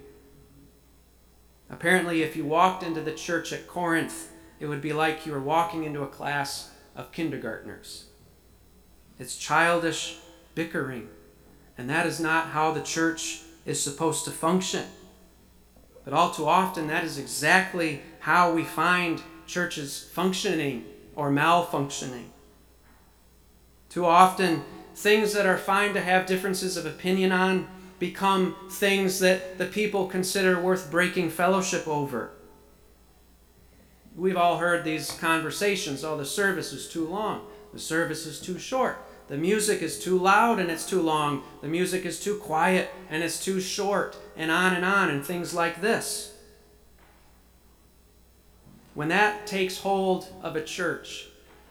Apparently, 1.68 2.22
if 2.22 2.36
you 2.36 2.44
walked 2.44 2.82
into 2.82 3.00
the 3.00 3.12
church 3.12 3.52
at 3.52 3.66
Corinth, 3.66 4.30
it 4.58 4.66
would 4.66 4.80
be 4.80 4.92
like 4.92 5.26
you 5.26 5.32
were 5.32 5.40
walking 5.40 5.84
into 5.84 6.02
a 6.02 6.08
class 6.08 6.70
of 6.94 7.12
kindergartners. 7.12 8.06
It's 9.18 9.36
childish 9.36 10.18
bickering, 10.54 11.08
and 11.78 11.88
that 11.88 12.06
is 12.06 12.20
not 12.20 12.48
how 12.48 12.72
the 12.72 12.82
church 12.82 13.42
is 13.64 13.82
supposed 13.82 14.24
to 14.24 14.30
function. 14.30 14.84
But 16.04 16.14
all 16.14 16.30
too 16.30 16.46
often, 16.46 16.86
that 16.88 17.04
is 17.04 17.18
exactly 17.18 18.02
how 18.20 18.52
we 18.52 18.64
find 18.64 19.22
churches 19.46 20.08
functioning 20.12 20.84
or 21.14 21.30
malfunctioning. 21.30 22.26
Too 23.88 24.06
often, 24.06 24.62
things 24.94 25.32
that 25.32 25.46
are 25.46 25.58
fine 25.58 25.94
to 25.94 26.00
have 26.00 26.26
differences 26.26 26.76
of 26.76 26.86
opinion 26.86 27.32
on 27.32 27.68
become 27.98 28.56
things 28.70 29.18
that 29.20 29.58
the 29.58 29.66
people 29.66 30.06
consider 30.06 30.60
worth 30.60 30.90
breaking 30.90 31.30
fellowship 31.30 31.86
over. 31.86 32.30
We've 34.16 34.36
all 34.36 34.58
heard 34.58 34.84
these 34.84 35.12
conversations 35.12 36.02
oh, 36.02 36.16
the 36.16 36.24
service 36.24 36.72
is 36.72 36.88
too 36.88 37.06
long, 37.06 37.42
the 37.72 37.78
service 37.78 38.26
is 38.26 38.40
too 38.40 38.58
short, 38.58 38.98
the 39.30 39.38
music 39.38 39.80
is 39.80 40.02
too 40.02 40.18
loud 40.18 40.58
and 40.58 40.68
it's 40.68 40.84
too 40.84 41.00
long, 41.00 41.44
the 41.62 41.68
music 41.68 42.04
is 42.04 42.18
too 42.18 42.36
quiet 42.36 42.90
and 43.08 43.22
it's 43.22 43.42
too 43.42 43.60
short, 43.60 44.16
and 44.36 44.50
on 44.50 44.74
and 44.74 44.84
on, 44.84 45.08
and 45.08 45.24
things 45.24 45.54
like 45.54 45.80
this. 45.80 46.34
When 48.94 49.06
that 49.08 49.46
takes 49.46 49.78
hold 49.78 50.28
of 50.42 50.56
a 50.56 50.64
church, 50.64 51.28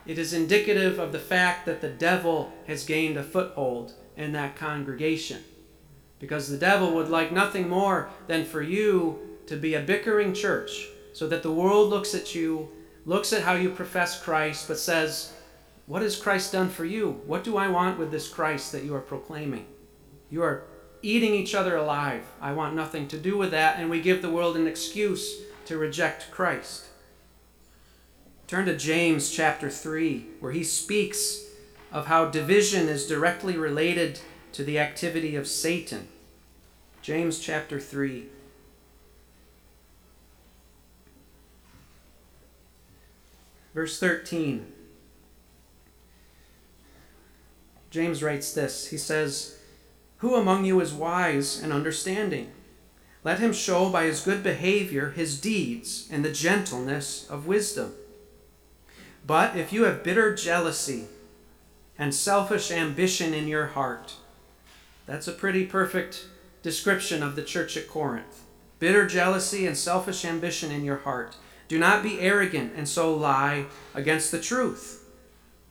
it 0.08 0.18
is 0.18 0.34
indicative 0.34 1.00
of 1.00 1.12
the 1.12 1.20
fact 1.20 1.66
that 1.66 1.82
the 1.82 1.89
devil 1.89 2.54
has 2.66 2.86
gained 2.86 3.18
a 3.18 3.24
foothold 3.24 3.92
in 4.16 4.32
that 4.32 4.56
congregation. 4.56 5.44
Because 6.18 6.50
the 6.50 6.58
devil 6.58 6.94
would 6.94 7.10
like 7.10 7.34
nothing 7.34 7.68
more 7.68 8.10
than 8.28 8.46
for 8.46 8.62
you 8.62 9.20
to 9.48 9.58
be 9.58 9.74
a 9.74 9.82
bickering 9.82 10.34
church 10.34 10.88
so 11.12 11.28
that 11.28 11.44
the 11.44 11.51
world 11.51 11.89
looks 11.89 12.16
at 12.16 12.34
you, 12.34 12.70
looks 13.06 13.34
at 13.34 13.44
how 13.44 13.56
you 13.56 13.70
profess 13.70 14.24
Christ, 14.24 14.70
but 14.70 14.78
says, 14.78 15.34
What 15.89 16.03
has 16.03 16.22
Christ 16.22 16.51
done 16.51 16.69
for 16.69 16.86
you? 16.86 17.19
What 17.25 17.43
do 17.43 17.58
I 17.58 17.67
want 17.67 17.98
with 17.98 18.12
this 18.12 18.29
Christ 18.29 18.72
that 18.74 18.84
you 18.84 18.93
are 18.93 19.01
proclaiming? 19.01 19.65
You 20.29 20.43
are 20.43 20.65
eating 21.02 21.34
each 21.34 21.56
other 21.56 21.75
alive. 21.75 22.25
I 22.39 22.54
want 22.54 22.75
nothing 22.75 23.08
to 23.08 23.17
do 23.17 23.36
with 23.36 23.49
that. 23.49 23.80
And 23.80 23.89
we 23.89 23.99
give 23.99 24.21
the 24.21 24.30
world 24.30 24.56
an 24.56 24.67
excuse 24.67 25.41
to 25.65 25.80
reject 25.80 26.30
Christ. 26.30 26.86
Turn 28.45 28.67
to 28.67 28.78
James 28.78 29.32
chapter 29.32 29.67
3, 29.67 30.28
where 30.39 30.52
he 30.52 30.63
speaks 30.63 31.45
of 31.91 32.06
how 32.06 32.25
division 32.25 32.88
is 32.88 33.08
directly 33.08 33.58
related 33.58 34.19
to 34.52 34.63
the 34.63 34.78
activity 34.78 35.36
of 35.36 35.47
Satan. 35.47 36.08
James 37.02 37.39
chapter 37.39 37.80
3. 37.80 38.28
Verse 43.73 43.99
13. 43.99 44.73
James 47.89 48.21
writes 48.21 48.54
this 48.54 48.88
He 48.88 48.97
says, 48.97 49.58
Who 50.17 50.36
among 50.36 50.65
you 50.65 50.80
is 50.82 50.93
wise 50.93 51.62
and 51.62 51.73
understanding? 51.73 52.52
Let 53.23 53.39
him 53.39 53.52
show 53.52 53.89
by 53.89 54.06
his 54.06 54.21
good 54.21 54.43
behavior 54.43 55.12
his 55.12 55.39
deeds 55.39 56.08
and 56.12 56.23
the 56.23 56.32
gentleness 56.32 57.30
of 57.30 57.47
wisdom. 57.47 57.93
But 59.28 59.58
if 59.58 59.73
you 59.73 59.84
have 59.84 60.04
bitter 60.04 60.34
jealousy 60.34 61.06
and 61.97 62.15
selfish 62.15 62.71
ambition 62.71 63.34
in 63.34 63.47
your 63.47 63.67
heart, 63.67 64.15
that's 65.06 65.28
a 65.28 65.34
pretty 65.34 65.65
perfect 65.65 66.28
description 66.63 67.21
of 67.21 67.36
the 67.36 67.43
church 67.43 67.75
at 67.75 67.88
Corinth. 67.88 68.43
Bitter 68.80 69.06
jealousy 69.06 69.67
and 69.67 69.78
selfish 69.78 70.23
ambition 70.23 70.71
in 70.71 70.86
your 70.86 70.97
heart. 70.97 71.36
Do 71.67 71.78
not 71.78 72.02
be 72.02 72.19
arrogant 72.19 72.73
and 72.75 72.88
so 72.88 73.13
lie 73.13 73.65
against 73.93 74.32
the 74.32 74.39
truth. 74.39 74.99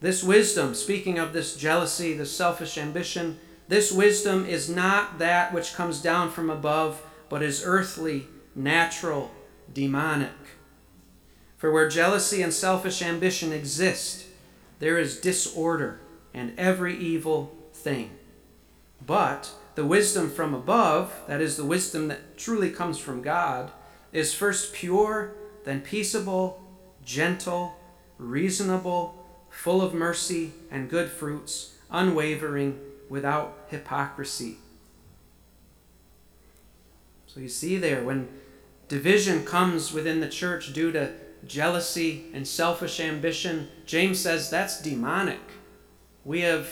This 0.00 0.22
wisdom, 0.22 0.74
speaking 0.74 1.18
of 1.18 1.32
this 1.32 1.56
jealousy, 1.56 2.12
this 2.12 2.34
selfish 2.34 2.78
ambition, 2.78 3.38
this 3.66 3.90
wisdom 3.90 4.46
is 4.46 4.68
not 4.68 5.18
that 5.18 5.52
which 5.52 5.74
comes 5.74 6.00
down 6.00 6.30
from 6.30 6.48
above, 6.48 7.02
but 7.28 7.42
is 7.42 7.62
earthly, 7.64 8.28
natural, 8.54 9.30
demonic. 9.72 10.30
For 11.56 11.72
where 11.72 11.88
jealousy 11.88 12.40
and 12.42 12.52
selfish 12.52 13.02
ambition 13.02 13.52
exist, 13.52 14.26
there 14.78 14.96
is 14.98 15.20
disorder 15.20 16.00
and 16.32 16.56
every 16.56 16.96
evil 16.96 17.52
thing. 17.72 18.10
But 19.04 19.50
the 19.74 19.84
wisdom 19.84 20.30
from 20.30 20.54
above, 20.54 21.12
that 21.26 21.40
is, 21.40 21.56
the 21.56 21.64
wisdom 21.64 22.08
that 22.08 22.38
truly 22.38 22.70
comes 22.70 22.98
from 22.98 23.22
God, 23.22 23.72
is 24.12 24.32
first 24.32 24.72
pure, 24.72 25.32
then 25.64 25.80
peaceable, 25.80 26.62
gentle, 27.04 27.74
reasonable, 28.18 29.17
full 29.58 29.82
of 29.82 29.92
mercy 29.92 30.52
and 30.70 30.88
good 30.88 31.10
fruits, 31.10 31.74
unwavering, 31.90 32.78
without 33.08 33.58
hypocrisy. 33.66 34.56
So 37.26 37.40
you 37.40 37.48
see 37.48 37.76
there, 37.76 38.04
when 38.04 38.28
division 38.86 39.44
comes 39.44 39.92
within 39.92 40.20
the 40.20 40.28
church 40.28 40.72
due 40.72 40.92
to 40.92 41.10
jealousy, 41.44 42.26
and 42.32 42.46
selfish 42.46 43.00
ambition, 43.00 43.66
James 43.84 44.20
says 44.20 44.48
that's 44.48 44.80
demonic. 44.80 45.40
We 46.24 46.42
have 46.42 46.68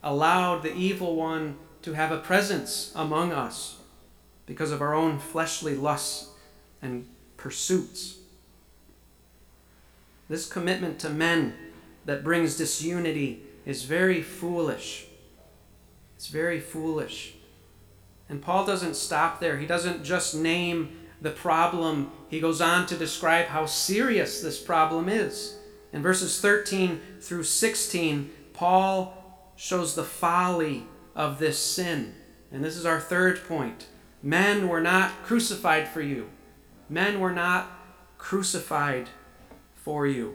allowed 0.00 0.62
the 0.62 0.74
evil 0.74 1.16
one 1.16 1.56
to 1.82 1.94
have 1.94 2.12
a 2.12 2.18
presence 2.18 2.92
among 2.94 3.32
us 3.32 3.80
because 4.46 4.70
of 4.70 4.80
our 4.80 4.94
own 4.94 5.18
fleshly 5.18 5.74
lusts 5.74 6.28
and 6.80 7.08
pursuits. 7.36 8.18
This 10.28 10.48
commitment 10.48 11.00
to 11.00 11.10
men 11.10 11.54
that 12.04 12.24
brings 12.24 12.56
disunity 12.56 13.42
is 13.66 13.84
very 13.84 14.22
foolish. 14.22 15.06
It's 16.16 16.28
very 16.28 16.60
foolish. 16.60 17.34
And 18.28 18.40
Paul 18.42 18.64
doesn't 18.64 18.94
stop 18.94 19.40
there. 19.40 19.58
He 19.58 19.66
doesn't 19.66 20.04
just 20.04 20.34
name 20.34 21.00
the 21.20 21.30
problem, 21.30 22.10
he 22.28 22.40
goes 22.40 22.60
on 22.60 22.86
to 22.86 22.96
describe 22.96 23.46
how 23.46 23.66
serious 23.66 24.40
this 24.40 24.60
problem 24.60 25.08
is. 25.08 25.56
In 25.92 26.02
verses 26.02 26.40
13 26.40 27.00
through 27.20 27.42
16, 27.42 28.30
Paul 28.52 29.52
shows 29.56 29.94
the 29.94 30.04
folly 30.04 30.86
of 31.14 31.38
this 31.38 31.58
sin. 31.58 32.14
And 32.50 32.64
this 32.64 32.76
is 32.76 32.86
our 32.86 33.00
third 33.00 33.46
point. 33.46 33.86
Men 34.22 34.68
were 34.68 34.80
not 34.80 35.10
crucified 35.24 35.88
for 35.88 36.00
you. 36.00 36.30
Men 36.88 37.20
were 37.20 37.32
not 37.32 37.70
crucified 38.18 39.08
for 39.74 40.06
you. 40.06 40.34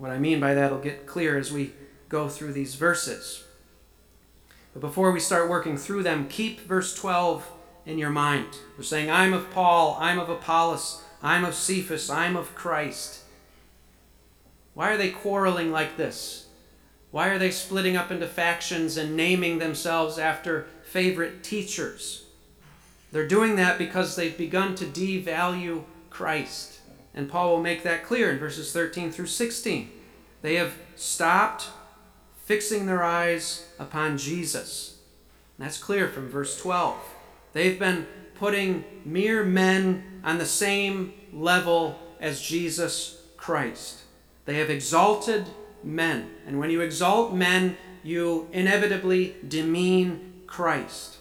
What 0.00 0.10
I 0.10 0.18
mean 0.18 0.40
by 0.40 0.54
that 0.54 0.70
will 0.70 0.78
get 0.78 1.06
clear 1.06 1.36
as 1.36 1.52
we 1.52 1.74
go 2.08 2.26
through 2.30 2.54
these 2.54 2.74
verses. 2.74 3.44
But 4.72 4.80
before 4.80 5.12
we 5.12 5.20
start 5.20 5.50
working 5.50 5.76
through 5.76 6.04
them, 6.04 6.26
keep 6.26 6.60
verse 6.60 6.94
12 6.94 7.46
in 7.84 7.98
your 7.98 8.08
mind. 8.08 8.46
They're 8.76 8.84
saying, 8.84 9.10
I'm 9.10 9.34
of 9.34 9.50
Paul, 9.50 9.98
I'm 10.00 10.18
of 10.18 10.30
Apollos, 10.30 11.04
I'm 11.22 11.44
of 11.44 11.54
Cephas, 11.54 12.08
I'm 12.08 12.34
of 12.34 12.54
Christ. 12.54 13.24
Why 14.72 14.90
are 14.90 14.96
they 14.96 15.10
quarreling 15.10 15.70
like 15.70 15.98
this? 15.98 16.46
Why 17.10 17.28
are 17.28 17.38
they 17.38 17.50
splitting 17.50 17.94
up 17.94 18.10
into 18.10 18.26
factions 18.26 18.96
and 18.96 19.14
naming 19.14 19.58
themselves 19.58 20.18
after 20.18 20.66
favorite 20.82 21.44
teachers? 21.44 22.24
They're 23.12 23.28
doing 23.28 23.56
that 23.56 23.76
because 23.76 24.16
they've 24.16 24.38
begun 24.38 24.76
to 24.76 24.86
devalue 24.86 25.84
Christ. 26.08 26.79
And 27.14 27.28
Paul 27.28 27.50
will 27.50 27.62
make 27.62 27.82
that 27.82 28.04
clear 28.04 28.30
in 28.30 28.38
verses 28.38 28.72
13 28.72 29.10
through 29.10 29.26
16. 29.26 29.90
They 30.42 30.54
have 30.54 30.74
stopped 30.96 31.68
fixing 32.44 32.86
their 32.86 33.02
eyes 33.02 33.68
upon 33.78 34.18
Jesus. 34.18 34.98
And 35.58 35.66
that's 35.66 35.78
clear 35.78 36.08
from 36.08 36.28
verse 36.28 36.58
12. 36.60 36.96
They've 37.52 37.78
been 37.78 38.06
putting 38.34 38.84
mere 39.04 39.44
men 39.44 40.20
on 40.24 40.38
the 40.38 40.46
same 40.46 41.12
level 41.32 41.98
as 42.20 42.40
Jesus 42.40 43.22
Christ. 43.36 44.02
They 44.46 44.54
have 44.54 44.70
exalted 44.70 45.46
men. 45.82 46.30
And 46.46 46.58
when 46.58 46.70
you 46.70 46.80
exalt 46.80 47.34
men, 47.34 47.76
you 48.02 48.48
inevitably 48.52 49.36
demean 49.46 50.42
Christ. 50.46 51.18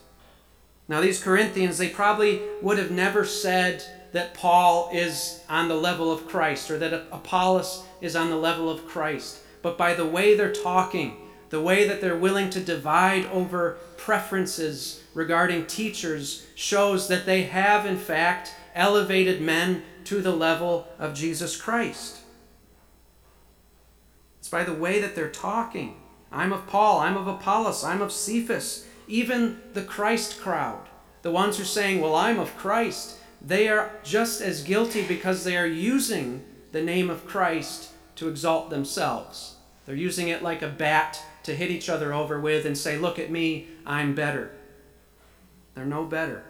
Now, 0.88 1.02
these 1.02 1.21
Corinthians, 1.23 1.78
they 1.78 1.89
probably 1.89 2.41
would 2.62 2.80
have 2.80 2.91
never 2.91 3.23
said 3.23 3.84
that 4.12 4.34
Paul 4.34 4.89
is 4.93 5.41
on 5.50 5.67
the 5.67 5.76
level 5.76 6.12
of 6.12 6.28
Christ 6.28 6.72
or 6.72 6.78
that 6.80 6.93
Apollos 7.12 7.84
is 8.02 8.15
on 8.15 8.30
the 8.30 8.36
level 8.36 8.69
of 8.69 8.88
Christ. 8.88 9.39
But 9.62 9.78
by 9.78 9.93
the 9.93 10.06
way 10.06 10.36
they're 10.36 10.54
talking, 10.54 11.17
the 11.50 11.62
way 11.62 11.88
that 11.88 12.02
they're 12.02 12.17
willing 12.17 12.50
to 12.52 12.60
divide 12.60 13.26
over 13.28 13.78
preferences 13.98 15.04
regarding 15.13 15.65
teachers 15.65 16.48
shows 16.56 17.08
that 17.08 17.26
they 17.26 17.43
have, 17.43 17.86
in 17.86 17.98
fact, 17.98 18.54
elevated 18.76 19.41
men 19.41 19.84
to 20.06 20.22
the 20.22 20.32
level 20.32 20.88
of 20.98 21.13
Jesus 21.13 21.60
Christ. 21.60 22.19
It's 24.39 24.50
by 24.50 24.63
the 24.63 24.74
way 24.74 25.00
that 25.02 25.15
they're 25.15 25.30
talking. 25.30 26.02
I'm 26.32 26.54
of 26.54 26.67
Paul, 26.67 27.00
I'm 27.00 27.17
of 27.17 27.28
Apollos, 27.28 27.84
I'm 27.84 28.02
of 28.02 28.12
Cephas. 28.12 28.86
Even 29.08 29.60
the 29.74 29.84
Christ 29.84 30.39
crowd, 30.39 30.88
the 31.24 31.32
ones 31.32 31.58
who 31.58 31.63
are 31.63 31.65
saying, 31.65 32.00
Well, 32.00 32.15
I'm 32.15 32.39
of 32.39 32.56
Christ, 32.58 33.17
they 33.41 33.67
are 33.67 33.91
just 34.04 34.41
as 34.41 34.63
guilty 34.63 35.06
because 35.06 35.43
they 35.43 35.58
are 35.58 35.65
using 35.65 36.43
the 36.71 36.82
name 36.82 37.10
of 37.10 37.25
Christ 37.25 37.91
to 38.15 38.28
exalt 38.28 38.69
themselves. 38.69 39.56
They're 39.86 39.95
using 39.95 40.28
it 40.28 40.43
like 40.43 40.62
a 40.62 40.67
bat 40.67 41.21
to 41.43 41.56
hit 41.56 41.71
each 41.71 41.89
other 41.89 42.13
over 42.13 42.39
with 42.39 42.65
and 42.65 42.78
say, 42.78 42.97
Look 42.97 43.17
at 43.17 43.32
me, 43.32 43.67
I'm 43.86 44.13
better. 44.13 44.52
They're 45.73 45.86
no 45.86 46.04
better. 46.04 46.43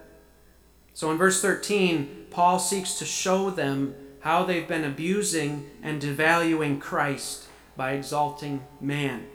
So 0.93 1.11
in 1.11 1.17
verse 1.17 1.41
13, 1.41 2.27
Paul 2.31 2.59
seeks 2.59 2.95
to 2.95 3.05
show 3.05 3.49
them 3.49 3.95
how 4.21 4.43
they've 4.43 4.67
been 4.67 4.83
abusing 4.83 5.69
and 5.81 6.01
devaluing 6.01 6.81
Christ 6.81 7.47
by 7.77 7.93
exalting 7.93 8.65
man. 8.81 9.27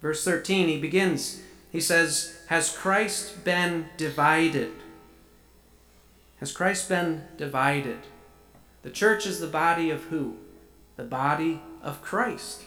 Verse 0.00 0.24
13, 0.24 0.68
he 0.68 0.78
begins, 0.78 1.42
he 1.72 1.80
says, 1.80 2.38
Has 2.46 2.76
Christ 2.76 3.44
been 3.44 3.86
divided? 3.96 4.70
Has 6.40 6.52
Christ 6.52 6.88
been 6.88 7.24
divided? 7.36 7.98
The 8.82 8.90
church 8.90 9.26
is 9.26 9.40
the 9.40 9.48
body 9.48 9.90
of 9.90 10.04
who? 10.04 10.36
The 10.96 11.04
body 11.04 11.62
of 11.82 12.02
Christ. 12.02 12.62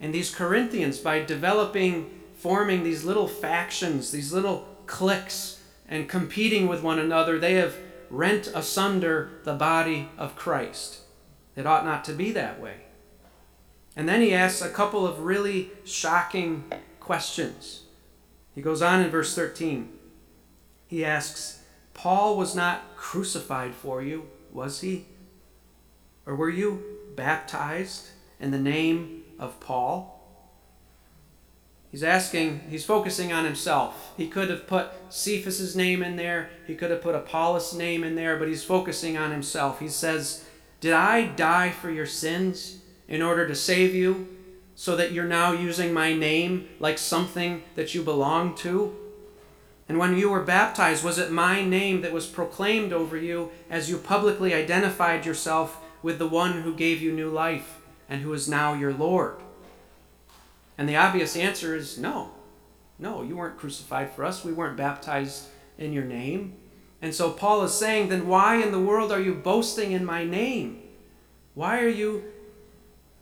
And 0.00 0.14
these 0.14 0.34
Corinthians, 0.34 0.98
by 0.98 1.22
developing, 1.24 2.10
forming 2.34 2.84
these 2.84 3.04
little 3.04 3.28
factions, 3.28 4.10
these 4.10 4.32
little 4.32 4.66
cliques, 4.86 5.60
and 5.88 6.08
competing 6.08 6.68
with 6.68 6.82
one 6.82 6.98
another, 6.98 7.38
they 7.38 7.54
have 7.54 7.76
rent 8.08 8.48
asunder 8.54 9.30
the 9.44 9.54
body 9.54 10.08
of 10.16 10.36
Christ. 10.36 11.00
It 11.56 11.66
ought 11.66 11.84
not 11.84 12.04
to 12.06 12.12
be 12.12 12.30
that 12.32 12.60
way. 12.60 12.76
And 13.96 14.08
then 14.08 14.20
he 14.22 14.32
asks 14.32 14.62
a 14.62 14.70
couple 14.70 15.06
of 15.06 15.20
really 15.20 15.70
shocking 15.84 16.64
questions. 16.98 17.82
He 18.54 18.62
goes 18.62 18.80
on 18.80 19.02
in 19.02 19.10
verse 19.10 19.34
13. 19.34 19.90
He 20.86 21.04
asks, 21.04 21.61
Paul 21.94 22.36
was 22.36 22.54
not 22.54 22.96
crucified 22.96 23.74
for 23.74 24.02
you, 24.02 24.28
was 24.52 24.80
he? 24.80 25.06
Or 26.26 26.34
were 26.34 26.50
you 26.50 26.82
baptized 27.16 28.08
in 28.40 28.50
the 28.50 28.58
name 28.58 29.24
of 29.38 29.58
Paul? 29.60 30.20
He's 31.90 32.02
asking, 32.02 32.60
he's 32.70 32.86
focusing 32.86 33.34
on 33.34 33.44
himself. 33.44 34.14
He 34.16 34.26
could 34.26 34.48
have 34.48 34.66
put 34.66 34.88
Cephas's 35.10 35.76
name 35.76 36.02
in 36.02 36.16
there, 36.16 36.48
he 36.66 36.74
could 36.74 36.90
have 36.90 37.02
put 37.02 37.14
Apollos' 37.14 37.74
name 37.74 38.02
in 38.02 38.14
there, 38.14 38.36
but 38.38 38.48
he's 38.48 38.64
focusing 38.64 39.18
on 39.18 39.30
himself. 39.30 39.78
He 39.78 39.88
says, 39.88 40.44
Did 40.80 40.94
I 40.94 41.26
die 41.26 41.70
for 41.70 41.90
your 41.90 42.06
sins 42.06 42.78
in 43.08 43.20
order 43.20 43.46
to 43.46 43.54
save 43.54 43.94
you, 43.94 44.26
so 44.74 44.96
that 44.96 45.12
you're 45.12 45.24
now 45.24 45.52
using 45.52 45.92
my 45.92 46.14
name 46.14 46.66
like 46.80 46.96
something 46.96 47.62
that 47.74 47.94
you 47.94 48.02
belong 48.02 48.54
to? 48.56 48.96
And 49.92 49.98
when 49.98 50.16
you 50.16 50.30
were 50.30 50.42
baptized, 50.42 51.04
was 51.04 51.18
it 51.18 51.30
my 51.30 51.62
name 51.62 52.00
that 52.00 52.14
was 52.14 52.26
proclaimed 52.26 52.94
over 52.94 53.14
you 53.14 53.50
as 53.68 53.90
you 53.90 53.98
publicly 53.98 54.54
identified 54.54 55.26
yourself 55.26 55.84
with 56.02 56.18
the 56.18 56.26
one 56.26 56.62
who 56.62 56.74
gave 56.74 57.02
you 57.02 57.12
new 57.12 57.28
life 57.28 57.78
and 58.08 58.22
who 58.22 58.32
is 58.32 58.48
now 58.48 58.72
your 58.72 58.94
Lord? 58.94 59.36
And 60.78 60.88
the 60.88 60.96
obvious 60.96 61.36
answer 61.36 61.76
is 61.76 61.98
no. 61.98 62.30
No, 62.98 63.22
you 63.22 63.36
weren't 63.36 63.58
crucified 63.58 64.10
for 64.10 64.24
us. 64.24 64.46
We 64.46 64.54
weren't 64.54 64.78
baptized 64.78 65.48
in 65.76 65.92
your 65.92 66.04
name. 66.04 66.54
And 67.02 67.14
so 67.14 67.30
Paul 67.30 67.62
is 67.62 67.74
saying, 67.74 68.08
then 68.08 68.26
why 68.26 68.62
in 68.62 68.72
the 68.72 68.80
world 68.80 69.12
are 69.12 69.20
you 69.20 69.34
boasting 69.34 69.92
in 69.92 70.06
my 70.06 70.24
name? 70.24 70.80
Why 71.52 71.82
are 71.82 71.86
you 71.86 72.24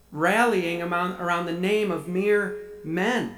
rallying 0.09 0.81
around 0.81 1.47
the 1.47 1.51
name 1.51 1.91
of 1.91 2.07
mere 2.07 2.55
men? 2.85 3.35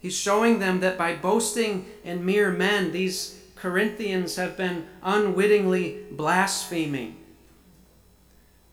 He's 0.00 0.16
showing 0.16 0.58
them 0.58 0.80
that 0.80 0.98
by 0.98 1.14
boasting 1.14 1.86
in 2.02 2.24
mere 2.24 2.50
men, 2.50 2.90
these 2.90 3.38
Corinthians 3.54 4.36
have 4.36 4.56
been 4.56 4.86
unwittingly 5.02 5.98
blaspheming. 6.10 7.16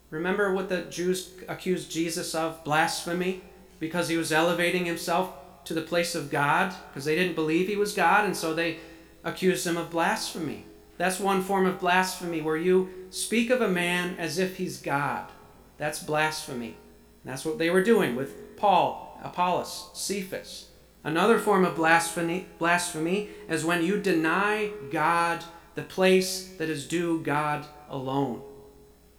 Remember 0.10 0.54
what 0.54 0.70
the 0.70 0.84
Jews 0.84 1.34
accused 1.50 1.92
Jesus 1.92 2.34
of? 2.34 2.64
Blasphemy? 2.64 3.42
Because 3.80 4.08
he 4.08 4.16
was 4.16 4.32
elevating 4.32 4.86
himself 4.86 5.34
to 5.66 5.74
the 5.74 5.82
place 5.82 6.16
of 6.16 6.32
God, 6.32 6.74
because 6.90 7.04
they 7.04 7.16
didn't 7.16 7.36
believe 7.36 7.68
he 7.68 7.76
was 7.76 7.94
God, 7.94 8.24
and 8.24 8.36
so 8.36 8.54
they 8.54 8.78
accused 9.26 9.68
him 9.68 9.76
of 9.76 9.92
blasphemy. 9.92 10.64
That's 10.98 11.20
one 11.20 11.44
form 11.44 11.66
of 11.66 11.82
blasphemy 11.82 12.42
where 12.42 12.56
you 12.56 12.90
speak 13.10 13.50
of 13.50 13.62
a 13.62 13.68
man 13.68 14.16
as 14.18 14.40
if 14.40 14.56
he's 14.56 14.82
God. 14.82 15.30
That's 15.78 16.02
blasphemy. 16.02 16.78
That's 17.26 17.44
what 17.44 17.58
they 17.58 17.70
were 17.70 17.84
doing 17.84 18.16
with 18.16 18.56
Paul, 18.56 19.20
Apollos, 19.22 19.90
Cephas. 19.94 20.67
Another 21.08 21.40
form 21.40 21.64
of 21.64 21.78
blasphemy, 21.78 22.48
blasphemy 22.60 23.30
is 23.48 23.64
when 23.64 23.82
you 23.82 23.98
deny 23.98 24.72
God 24.92 25.42
the 25.74 25.84
place 25.84 26.50
that 26.58 26.68
is 26.68 26.86
due 26.86 27.22
God 27.22 27.66
alone. 27.90 28.42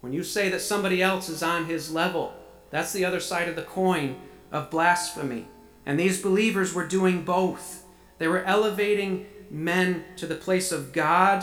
When 0.03 0.13
you 0.13 0.23
say 0.23 0.51
that 0.51 0.61
somebody 0.61 1.03
else 1.03 1.31
is 1.31 1.43
on 1.43 1.65
his 1.65 1.91
level, 1.91 2.35
that's 2.69 2.93
the 2.93 3.07
other 3.07 3.21
side 3.21 3.49
of 3.49 3.57
the 3.57 3.63
coin 3.63 4.17
of 4.53 4.71
blasphemy. 4.71 5.47
And 5.87 5.99
these 5.99 6.21
believers 6.21 6.75
were 6.75 6.87
doing 6.87 7.25
both. 7.25 7.85
They 8.19 8.29
were 8.29 8.45
elevating 8.45 9.25
men 9.49 10.05
to 10.17 10.27
the 10.27 10.35
place 10.35 10.71
of 10.71 10.93
God, 10.93 11.43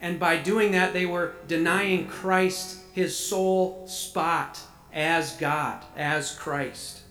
and 0.00 0.18
by 0.18 0.38
doing 0.38 0.72
that, 0.72 0.94
they 0.94 1.04
were 1.04 1.34
denying 1.46 2.06
Christ 2.06 2.78
his 2.94 3.14
sole 3.14 3.86
spot 3.86 4.58
as 4.90 5.36
God, 5.36 5.84
as 5.98 6.34
Christ. 6.34 7.03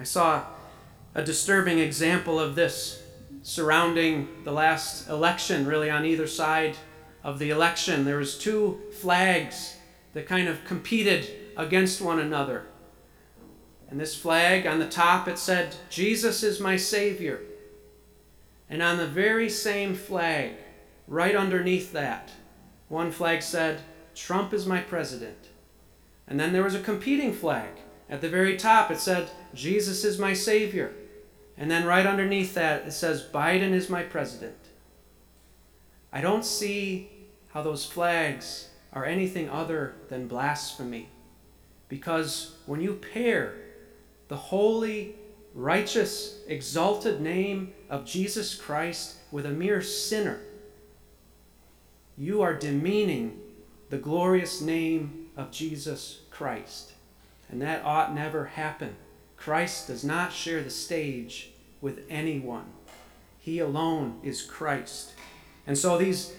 I 0.00 0.04
saw 0.04 0.46
a 1.14 1.22
disturbing 1.22 1.78
example 1.78 2.40
of 2.40 2.54
this 2.54 3.02
surrounding 3.42 4.28
the 4.44 4.52
last 4.52 5.10
election, 5.10 5.66
really 5.66 5.90
on 5.90 6.06
either 6.06 6.26
side 6.26 6.78
of 7.22 7.38
the 7.38 7.50
election. 7.50 8.06
There 8.06 8.16
was 8.16 8.38
two 8.38 8.80
flags 8.98 9.76
that 10.14 10.26
kind 10.26 10.48
of 10.48 10.64
competed 10.64 11.30
against 11.54 12.00
one 12.00 12.18
another. 12.18 12.64
And 13.90 14.00
this 14.00 14.16
flag 14.16 14.66
on 14.66 14.78
the 14.78 14.88
top 14.88 15.28
it 15.28 15.38
said, 15.38 15.76
Jesus 15.90 16.42
is 16.42 16.60
my 16.60 16.76
Savior. 16.76 17.42
And 18.70 18.82
on 18.82 18.96
the 18.96 19.06
very 19.06 19.50
same 19.50 19.94
flag, 19.94 20.52
right 21.08 21.36
underneath 21.36 21.92
that, 21.92 22.30
one 22.88 23.12
flag 23.12 23.42
said, 23.42 23.82
Trump 24.14 24.54
is 24.54 24.64
my 24.64 24.80
president. 24.80 25.48
And 26.26 26.40
then 26.40 26.54
there 26.54 26.64
was 26.64 26.74
a 26.74 26.80
competing 26.80 27.34
flag. 27.34 27.68
At 28.10 28.20
the 28.20 28.28
very 28.28 28.56
top, 28.56 28.90
it 28.90 28.98
said, 28.98 29.30
Jesus 29.54 30.04
is 30.04 30.18
my 30.18 30.32
Savior. 30.34 30.92
And 31.56 31.70
then 31.70 31.86
right 31.86 32.04
underneath 32.04 32.54
that, 32.54 32.86
it 32.86 32.92
says, 32.92 33.24
Biden 33.32 33.70
is 33.70 33.88
my 33.88 34.02
president. 34.02 34.56
I 36.12 36.20
don't 36.20 36.44
see 36.44 37.10
how 37.50 37.62
those 37.62 37.86
flags 37.86 38.68
are 38.92 39.04
anything 39.04 39.48
other 39.48 39.94
than 40.08 40.26
blasphemy. 40.26 41.08
Because 41.88 42.56
when 42.66 42.80
you 42.80 42.94
pair 42.94 43.54
the 44.26 44.36
holy, 44.36 45.14
righteous, 45.54 46.40
exalted 46.48 47.20
name 47.20 47.72
of 47.88 48.04
Jesus 48.04 48.56
Christ 48.56 49.18
with 49.30 49.46
a 49.46 49.50
mere 49.50 49.82
sinner, 49.82 50.40
you 52.16 52.42
are 52.42 52.54
demeaning 52.54 53.38
the 53.88 53.98
glorious 53.98 54.60
name 54.60 55.30
of 55.36 55.52
Jesus 55.52 56.20
Christ. 56.30 56.92
And 57.50 57.60
that 57.62 57.84
ought 57.84 58.14
never 58.14 58.46
happen. 58.46 58.96
Christ 59.36 59.88
does 59.88 60.04
not 60.04 60.32
share 60.32 60.62
the 60.62 60.70
stage 60.70 61.50
with 61.80 62.04
anyone. 62.08 62.66
He 63.38 63.58
alone 63.58 64.20
is 64.22 64.42
Christ. 64.42 65.12
And 65.66 65.76
so 65.76 65.96
these 65.98 66.32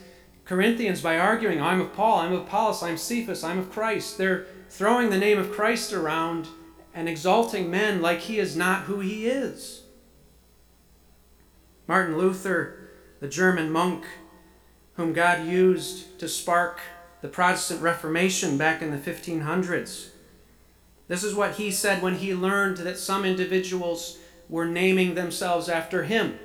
Corinthians 0.46 1.02
by 1.02 1.18
arguing, 1.18 1.62
I'm 1.62 1.82
of 1.82 1.94
Paul, 1.94 2.20
I'm 2.20 2.34
of 2.34 2.42
Apollos, 2.42 2.84
I'm 2.84 2.98
Cephas, 2.98 3.44
I'm 3.44 3.58
of 3.58 3.72
Christ. 3.72 4.18
They're 4.18 4.46
throwing 4.70 5.10
the 5.10 5.18
name 5.18 5.40
of 5.40 5.52
Christ 5.52 5.94
around 5.94 6.48
and 6.94 7.08
exalting 7.10 7.72
men 7.72 8.02
like 8.02 8.20
he 8.20 8.40
is 8.40 8.56
not 8.56 8.84
who 8.84 9.00
he 9.00 9.28
is. 9.28 9.84
Martin 11.88 12.18
Luther, 12.18 12.90
the 13.20 13.28
German 13.28 13.72
monk 13.72 14.06
whom 14.94 15.14
God 15.14 15.46
used 15.46 16.20
to 16.20 16.28
spark 16.28 16.80
the 17.22 17.28
Protestant 17.28 17.82
Reformation 17.82 18.58
back 18.58 18.82
in 18.82 18.92
the 18.92 18.98
1500s, 18.98 20.11
this 21.12 21.26
is 21.26 21.36
what 21.36 21.56
he 21.56 21.72
said 21.72 22.02
when 22.02 22.16
he 22.16 22.34
learned 22.34 22.78
that 22.78 22.98
some 22.98 23.26
individuals 23.26 24.18
were 24.48 24.66
naming 24.66 25.14
themselves 25.14 25.68
after 25.68 26.04
him. 26.04 26.40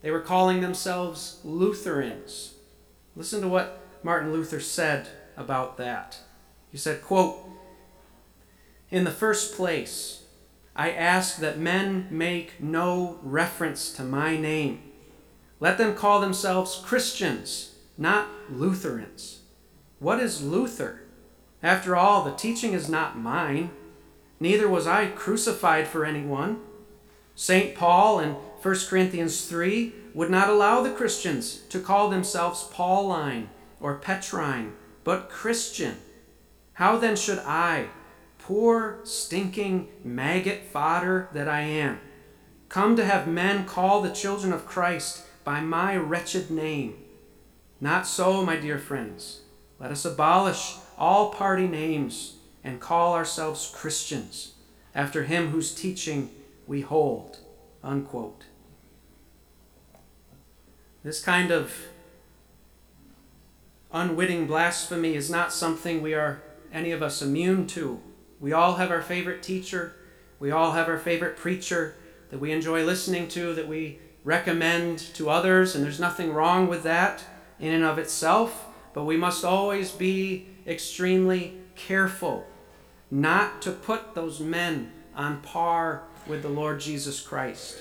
They 0.00 0.10
were 0.10 0.18
calling 0.18 0.60
themselves 0.60 1.38
Lutherans. 1.44 2.54
Listen 3.14 3.40
to 3.42 3.48
what 3.48 3.80
Martin 4.02 4.32
Luther 4.32 4.58
said 4.58 5.06
about 5.36 5.76
that. 5.76 6.18
He 6.68 6.78
said, 6.78 7.00
quote, 7.00 7.48
In 8.90 9.04
the 9.04 9.12
first 9.12 9.54
place, 9.54 10.24
I 10.74 10.90
ask 10.90 11.36
that 11.36 11.60
men 11.60 12.08
make 12.10 12.60
no 12.60 13.20
reference 13.22 13.92
to 13.92 14.02
my 14.02 14.36
name. 14.36 14.82
Let 15.60 15.78
them 15.78 15.94
call 15.94 16.20
themselves 16.20 16.82
Christians, 16.84 17.76
not 17.96 18.26
Lutherans. 18.50 19.42
What 20.00 20.18
is 20.18 20.42
Luther? 20.42 21.02
After 21.62 21.94
all, 21.94 22.24
the 22.24 22.34
teaching 22.34 22.72
is 22.72 22.88
not 22.88 23.16
mine. 23.16 23.70
Neither 24.42 24.68
was 24.68 24.88
I 24.88 25.06
crucified 25.06 25.86
for 25.86 26.04
anyone. 26.04 26.58
St. 27.36 27.76
Paul 27.76 28.18
in 28.18 28.30
1 28.30 28.76
Corinthians 28.88 29.46
3 29.46 29.92
would 30.14 30.30
not 30.30 30.48
allow 30.48 30.82
the 30.82 30.90
Christians 30.90 31.60
to 31.68 31.78
call 31.78 32.10
themselves 32.10 32.64
Pauline 32.72 33.50
or 33.78 33.98
Petrine, 33.98 34.72
but 35.04 35.28
Christian. 35.28 35.94
How 36.72 36.98
then 36.98 37.14
should 37.14 37.38
I, 37.38 37.86
poor, 38.38 38.98
stinking, 39.04 39.86
maggot 40.02 40.64
fodder 40.64 41.28
that 41.32 41.48
I 41.48 41.60
am, 41.60 42.00
come 42.68 42.96
to 42.96 43.04
have 43.04 43.28
men 43.28 43.64
call 43.64 44.02
the 44.02 44.10
children 44.10 44.52
of 44.52 44.66
Christ 44.66 45.22
by 45.44 45.60
my 45.60 45.96
wretched 45.96 46.50
name? 46.50 46.96
Not 47.80 48.08
so, 48.08 48.44
my 48.44 48.56
dear 48.56 48.80
friends. 48.80 49.42
Let 49.78 49.92
us 49.92 50.04
abolish 50.04 50.78
all 50.98 51.30
party 51.30 51.68
names 51.68 52.38
and 52.64 52.80
call 52.80 53.14
ourselves 53.14 53.72
Christians, 53.74 54.54
after 54.94 55.24
him 55.24 55.48
whose 55.48 55.74
teaching 55.74 56.30
we 56.66 56.80
hold. 56.82 57.38
Unquote. 57.82 58.44
This 61.02 61.22
kind 61.22 61.50
of 61.50 61.74
unwitting 63.92 64.46
blasphemy 64.46 65.14
is 65.14 65.28
not 65.28 65.52
something 65.52 66.00
we 66.00 66.14
are, 66.14 66.42
any 66.72 66.92
of 66.92 67.02
us, 67.02 67.20
immune 67.20 67.66
to. 67.68 68.00
We 68.40 68.52
all 68.52 68.76
have 68.76 68.90
our 68.90 69.02
favorite 69.02 69.42
teacher, 69.42 69.94
we 70.38 70.50
all 70.50 70.72
have 70.72 70.88
our 70.88 70.98
favorite 70.98 71.36
preacher 71.36 71.96
that 72.30 72.38
we 72.38 72.52
enjoy 72.52 72.84
listening 72.84 73.28
to, 73.28 73.54
that 73.54 73.68
we 73.68 73.98
recommend 74.24 74.98
to 74.98 75.28
others, 75.28 75.74
and 75.74 75.84
there's 75.84 76.00
nothing 76.00 76.32
wrong 76.32 76.68
with 76.68 76.84
that 76.84 77.24
in 77.60 77.72
and 77.72 77.84
of 77.84 77.98
itself, 77.98 78.66
but 78.94 79.04
we 79.04 79.16
must 79.16 79.44
always 79.44 79.90
be 79.90 80.46
extremely 80.66 81.58
careful 81.74 82.46
not 83.12 83.60
to 83.60 83.70
put 83.70 84.14
those 84.14 84.40
men 84.40 84.90
on 85.14 85.38
par 85.42 86.02
with 86.26 86.40
the 86.40 86.48
Lord 86.48 86.80
Jesus 86.80 87.20
Christ. 87.20 87.76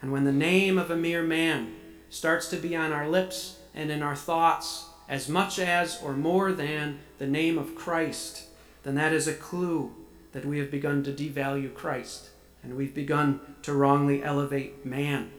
And 0.00 0.10
when 0.10 0.24
the 0.24 0.32
name 0.32 0.78
of 0.78 0.90
a 0.90 0.96
mere 0.96 1.22
man 1.22 1.74
starts 2.08 2.48
to 2.48 2.56
be 2.56 2.74
on 2.74 2.92
our 2.92 3.06
lips 3.06 3.58
and 3.74 3.90
in 3.90 4.02
our 4.02 4.16
thoughts 4.16 4.86
as 5.06 5.28
much 5.28 5.58
as 5.58 6.00
or 6.02 6.14
more 6.14 6.50
than 6.50 6.98
the 7.18 7.26
name 7.26 7.58
of 7.58 7.74
Christ, 7.74 8.44
then 8.84 8.94
that 8.94 9.12
is 9.12 9.28
a 9.28 9.34
clue 9.34 9.94
that 10.32 10.46
we 10.46 10.58
have 10.60 10.70
begun 10.70 11.04
to 11.04 11.12
devalue 11.12 11.72
Christ 11.74 12.30
and 12.62 12.78
we've 12.78 12.94
begun 12.94 13.38
to 13.60 13.74
wrongly 13.74 14.24
elevate 14.24 14.86
man. 14.86 15.30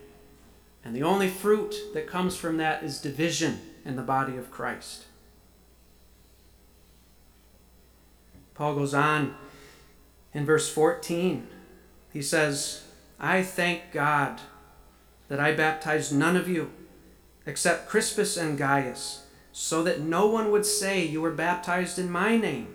And 0.83 0.95
the 0.95 1.01
only 1.01 1.29
fruit 1.29 1.75
that 1.95 2.05
comes 2.05 2.37
from 2.37 2.57
that 2.57 2.83
is 2.83 3.01
division 3.01 3.59
in 3.83 3.95
the 3.95 4.03
body 4.03 4.37
of 4.37 4.51
Christ. 4.51 5.05
Paul 8.55 8.75
goes 8.75 8.93
on 8.93 9.35
in 10.33 10.45
verse 10.45 10.71
14. 10.71 11.47
He 12.11 12.21
says, 12.21 12.83
I 13.19 13.43
thank 13.43 13.91
God 13.91 14.41
that 15.27 15.39
I 15.39 15.53
baptized 15.53 16.15
none 16.15 16.35
of 16.35 16.47
you 16.47 16.71
except 17.45 17.87
Crispus 17.87 18.37
and 18.37 18.57
Gaius, 18.57 19.27
so 19.51 19.83
that 19.83 20.01
no 20.01 20.25
one 20.25 20.51
would 20.51 20.65
say 20.65 21.05
you 21.05 21.21
were 21.21 21.31
baptized 21.31 21.99
in 21.99 22.09
my 22.09 22.37
name. 22.37 22.73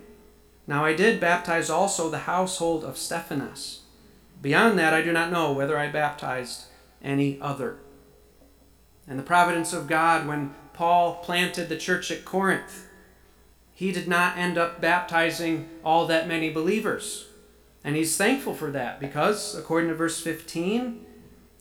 Now 0.66 0.84
I 0.84 0.94
did 0.94 1.20
baptize 1.20 1.68
also 1.68 2.08
the 2.08 2.20
household 2.20 2.84
of 2.84 2.96
Stephanas. 2.96 3.80
Beyond 4.40 4.78
that, 4.78 4.94
I 4.94 5.02
do 5.02 5.12
not 5.12 5.32
know 5.32 5.52
whether 5.52 5.76
I 5.76 5.88
baptized 5.88 6.66
any 7.02 7.40
other. 7.40 7.78
And 9.08 9.18
the 9.18 9.24
providence 9.24 9.72
of 9.72 9.88
God, 9.88 10.26
when 10.26 10.54
Paul 10.72 11.16
planted 11.16 11.68
the 11.68 11.76
church 11.76 12.10
at 12.10 12.24
Corinth, 12.24 12.86
he 13.80 13.92
did 13.92 14.06
not 14.06 14.36
end 14.36 14.58
up 14.58 14.78
baptizing 14.78 15.66
all 15.82 16.06
that 16.06 16.28
many 16.28 16.50
believers. 16.50 17.28
And 17.82 17.96
he's 17.96 18.14
thankful 18.14 18.52
for 18.52 18.70
that 18.72 19.00
because, 19.00 19.56
according 19.56 19.88
to 19.88 19.94
verse 19.94 20.20
15, 20.20 21.06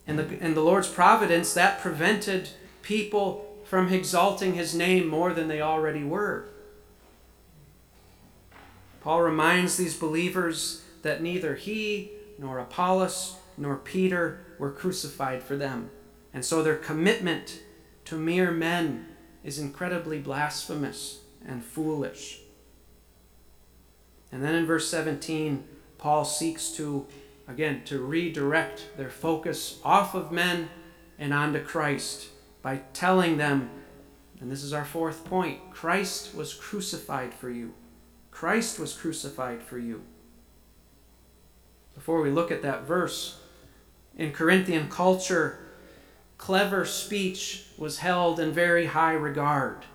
in 0.05 0.15
the, 0.17 0.37
in 0.43 0.53
the 0.53 0.59
Lord's 0.59 0.89
providence, 0.89 1.53
that 1.53 1.79
prevented 1.79 2.49
people 2.81 3.57
from 3.63 3.93
exalting 3.93 4.55
his 4.55 4.75
name 4.75 5.07
more 5.07 5.31
than 5.31 5.47
they 5.47 5.61
already 5.61 6.03
were. 6.03 6.49
Paul 8.99 9.21
reminds 9.21 9.77
these 9.77 9.95
believers 9.95 10.83
that 11.03 11.23
neither 11.23 11.55
he, 11.55 12.11
nor 12.37 12.59
Apollos, 12.59 13.37
nor 13.57 13.77
Peter 13.77 14.41
were 14.59 14.73
crucified 14.73 15.41
for 15.41 15.55
them. 15.55 15.89
And 16.33 16.43
so 16.43 16.63
their 16.63 16.75
commitment 16.75 17.61
to 18.03 18.17
mere 18.17 18.51
men 18.51 19.07
is 19.41 19.57
incredibly 19.57 20.19
blasphemous 20.19 21.21
and 21.45 21.63
foolish. 21.63 22.41
And 24.31 24.43
then 24.43 24.55
in 24.55 24.65
verse 24.65 24.89
17, 24.89 25.63
Paul 25.97 26.23
seeks 26.25 26.71
to 26.71 27.07
again, 27.49 27.81
to 27.83 27.99
redirect 27.99 28.95
their 28.95 29.09
focus 29.09 29.79
off 29.83 30.13
of 30.13 30.31
men 30.31 30.69
and 31.17 31.33
onto 31.33 31.61
Christ 31.61 32.29
by 32.61 32.81
telling 32.93 33.37
them, 33.37 33.69
and 34.39 34.49
this 34.51 34.63
is 34.63 34.71
our 34.71 34.85
fourth 34.85 35.25
point 35.25 35.71
Christ 35.71 36.35
was 36.35 36.53
crucified 36.53 37.33
for 37.33 37.49
you. 37.49 37.73
Christ 38.31 38.79
was 38.79 38.93
crucified 38.93 39.61
for 39.63 39.79
you. 39.79 40.03
Before 41.95 42.21
we 42.21 42.29
look 42.29 42.51
at 42.51 42.61
that 42.61 42.83
verse, 42.83 43.41
in 44.15 44.31
Corinthian 44.31 44.87
culture, 44.87 45.59
clever 46.37 46.85
speech 46.85 47.65
was 47.77 47.99
held 47.99 48.39
in 48.39 48.51
very 48.51 48.85
high 48.85 49.13
regard. 49.13 49.85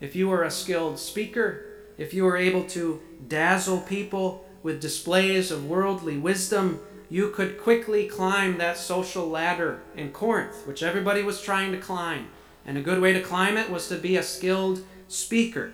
If 0.00 0.16
you 0.16 0.28
were 0.28 0.42
a 0.42 0.50
skilled 0.50 0.98
speaker, 0.98 1.66
if 1.96 2.12
you 2.12 2.24
were 2.24 2.36
able 2.36 2.64
to 2.68 3.00
dazzle 3.28 3.80
people 3.80 4.44
with 4.62 4.80
displays 4.80 5.50
of 5.50 5.68
worldly 5.68 6.18
wisdom, 6.18 6.80
you 7.08 7.30
could 7.30 7.60
quickly 7.60 8.06
climb 8.08 8.58
that 8.58 8.76
social 8.76 9.28
ladder 9.28 9.82
in 9.96 10.10
Corinth, 10.10 10.66
which 10.66 10.82
everybody 10.82 11.22
was 11.22 11.40
trying 11.40 11.70
to 11.72 11.78
climb. 11.78 12.28
And 12.66 12.76
a 12.76 12.82
good 12.82 13.00
way 13.00 13.12
to 13.12 13.20
climb 13.20 13.56
it 13.56 13.70
was 13.70 13.88
to 13.88 13.96
be 13.96 14.16
a 14.16 14.22
skilled 14.22 14.84
speaker. 15.06 15.72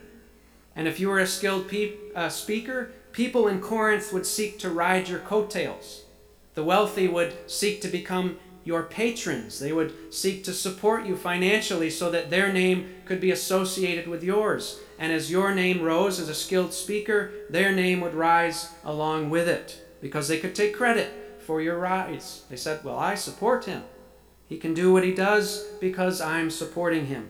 And 0.76 0.86
if 0.86 1.00
you 1.00 1.08
were 1.08 1.20
a 1.20 1.26
skilled 1.26 1.68
pe- 1.68 1.94
uh, 2.14 2.28
speaker, 2.28 2.92
people 3.12 3.48
in 3.48 3.60
Corinth 3.60 4.12
would 4.12 4.26
seek 4.26 4.58
to 4.58 4.70
ride 4.70 5.08
your 5.08 5.20
coattails. 5.20 6.04
The 6.54 6.64
wealthy 6.64 7.08
would 7.08 7.34
seek 7.50 7.80
to 7.82 7.88
become 7.88 8.38
your 8.70 8.84
patrons. 8.84 9.58
They 9.58 9.72
would 9.72 10.14
seek 10.14 10.44
to 10.44 10.52
support 10.52 11.04
you 11.04 11.16
financially 11.16 11.90
so 11.90 12.08
that 12.12 12.30
their 12.30 12.52
name 12.52 12.94
could 13.04 13.20
be 13.20 13.32
associated 13.32 14.06
with 14.06 14.22
yours. 14.22 14.78
And 14.96 15.12
as 15.12 15.28
your 15.28 15.52
name 15.52 15.82
rose 15.82 16.20
as 16.20 16.28
a 16.28 16.34
skilled 16.36 16.72
speaker, 16.72 17.32
their 17.50 17.72
name 17.72 18.00
would 18.00 18.14
rise 18.14 18.70
along 18.84 19.28
with 19.28 19.48
it 19.48 19.84
because 20.00 20.28
they 20.28 20.38
could 20.38 20.54
take 20.54 20.76
credit 20.76 21.40
for 21.40 21.60
your 21.60 21.80
rise. 21.80 22.44
They 22.48 22.54
said, 22.54 22.84
Well, 22.84 22.96
I 22.96 23.16
support 23.16 23.64
him. 23.64 23.82
He 24.48 24.56
can 24.56 24.72
do 24.72 24.92
what 24.92 25.02
he 25.02 25.12
does 25.12 25.64
because 25.80 26.20
I'm 26.20 26.48
supporting 26.48 27.06
him. 27.06 27.28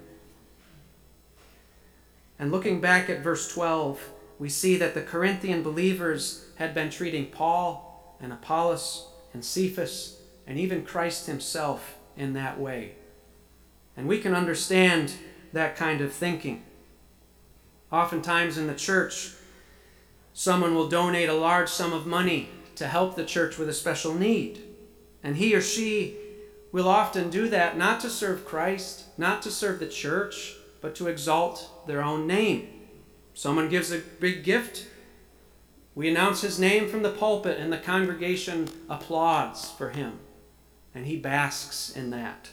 And 2.38 2.52
looking 2.52 2.82
back 2.82 3.08
at 3.08 3.24
verse 3.24 3.50
12, 3.50 4.10
we 4.38 4.50
see 4.50 4.76
that 4.76 4.92
the 4.92 5.00
Corinthian 5.00 5.62
believers 5.62 6.44
had 6.56 6.74
been 6.74 6.90
treating 6.90 7.30
Paul 7.30 8.18
and 8.20 8.30
Apollos 8.30 9.06
and 9.32 9.42
Cephas 9.42 10.19
and 10.50 10.58
even 10.58 10.84
Christ 10.84 11.28
himself 11.28 11.96
in 12.16 12.32
that 12.32 12.58
way. 12.58 12.96
And 13.96 14.08
we 14.08 14.18
can 14.18 14.34
understand 14.34 15.12
that 15.52 15.76
kind 15.76 16.00
of 16.00 16.12
thinking. 16.12 16.64
Oftentimes 17.92 18.58
in 18.58 18.66
the 18.66 18.74
church, 18.74 19.30
someone 20.32 20.74
will 20.74 20.88
donate 20.88 21.28
a 21.28 21.34
large 21.34 21.68
sum 21.68 21.92
of 21.92 22.04
money 22.04 22.48
to 22.74 22.88
help 22.88 23.14
the 23.14 23.24
church 23.24 23.58
with 23.58 23.68
a 23.68 23.72
special 23.72 24.12
need. 24.12 24.60
And 25.22 25.36
he 25.36 25.54
or 25.54 25.60
she 25.60 26.16
will 26.72 26.88
often 26.88 27.30
do 27.30 27.48
that 27.48 27.78
not 27.78 28.00
to 28.00 28.10
serve 28.10 28.44
Christ, 28.44 29.04
not 29.16 29.42
to 29.42 29.52
serve 29.52 29.78
the 29.78 29.86
church, 29.86 30.56
but 30.80 30.96
to 30.96 31.06
exalt 31.06 31.86
their 31.86 32.02
own 32.02 32.26
name. 32.26 32.68
Someone 33.34 33.68
gives 33.68 33.92
a 33.92 33.98
big 34.18 34.42
gift, 34.42 34.88
we 35.94 36.08
announce 36.08 36.40
his 36.40 36.58
name 36.58 36.88
from 36.88 37.02
the 37.02 37.10
pulpit, 37.10 37.58
and 37.58 37.72
the 37.72 37.78
congregation 37.78 38.68
applauds 38.88 39.70
for 39.70 39.90
him, 39.90 40.18
and 40.94 41.06
he 41.06 41.16
basks 41.16 41.90
in 41.90 42.10
that. 42.10 42.50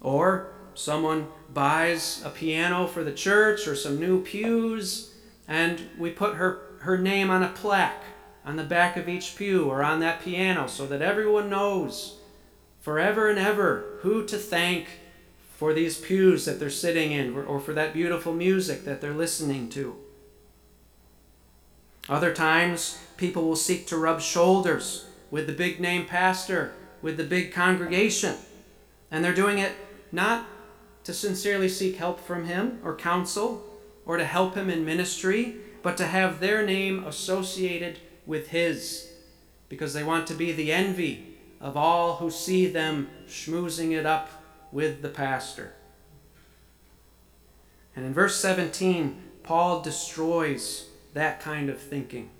Or 0.00 0.52
someone 0.74 1.28
buys 1.52 2.22
a 2.24 2.30
piano 2.30 2.86
for 2.86 3.02
the 3.02 3.12
church 3.12 3.66
or 3.66 3.74
some 3.74 3.98
new 3.98 4.22
pews, 4.22 5.14
and 5.48 5.80
we 5.98 6.10
put 6.10 6.36
her, 6.36 6.78
her 6.80 6.98
name 6.98 7.30
on 7.30 7.42
a 7.42 7.48
plaque 7.48 8.04
on 8.44 8.56
the 8.56 8.64
back 8.64 8.96
of 8.96 9.08
each 9.08 9.34
pew 9.36 9.68
or 9.68 9.82
on 9.82 10.00
that 10.00 10.22
piano 10.22 10.68
so 10.68 10.86
that 10.86 11.02
everyone 11.02 11.50
knows 11.50 12.18
forever 12.80 13.28
and 13.28 13.38
ever 13.38 13.98
who 14.02 14.24
to 14.24 14.38
thank 14.38 14.86
for 15.56 15.72
these 15.72 15.98
pews 15.98 16.44
that 16.44 16.60
they're 16.60 16.70
sitting 16.70 17.10
in 17.10 17.34
or 17.34 17.58
for 17.58 17.72
that 17.72 17.92
beautiful 17.92 18.32
music 18.32 18.84
that 18.84 19.00
they're 19.00 19.12
listening 19.14 19.68
to. 19.70 19.96
Other 22.08 22.32
times, 22.32 23.00
people 23.16 23.42
will 23.42 23.56
seek 23.56 23.86
to 23.88 23.96
rub 23.96 24.20
shoulders 24.20 25.05
with 25.30 25.46
the 25.46 25.52
big 25.52 25.80
name 25.80 26.06
pastor, 26.06 26.72
with 27.02 27.16
the 27.16 27.24
big 27.24 27.52
congregation. 27.52 28.36
And 29.10 29.24
they're 29.24 29.34
doing 29.34 29.58
it 29.58 29.72
not 30.12 30.46
to 31.04 31.14
sincerely 31.14 31.68
seek 31.68 31.96
help 31.96 32.20
from 32.20 32.46
him 32.46 32.80
or 32.82 32.96
counsel 32.96 33.64
or 34.04 34.16
to 34.16 34.24
help 34.24 34.54
him 34.54 34.70
in 34.70 34.84
ministry, 34.84 35.56
but 35.82 35.96
to 35.96 36.06
have 36.06 36.40
their 36.40 36.64
name 36.64 37.04
associated 37.04 37.98
with 38.24 38.48
his 38.48 39.12
because 39.68 39.94
they 39.94 40.04
want 40.04 40.26
to 40.26 40.34
be 40.34 40.52
the 40.52 40.72
envy 40.72 41.36
of 41.60 41.76
all 41.76 42.16
who 42.16 42.30
see 42.30 42.66
them 42.66 43.08
schmoozing 43.28 43.92
it 43.92 44.06
up 44.06 44.28
with 44.70 45.02
the 45.02 45.08
pastor. 45.08 45.72
And 47.94 48.04
in 48.04 48.12
verse 48.12 48.40
17, 48.40 49.22
Paul 49.42 49.80
destroys 49.80 50.88
that 51.14 51.40
kind 51.40 51.70
of 51.70 51.80
thinking. 51.80 52.30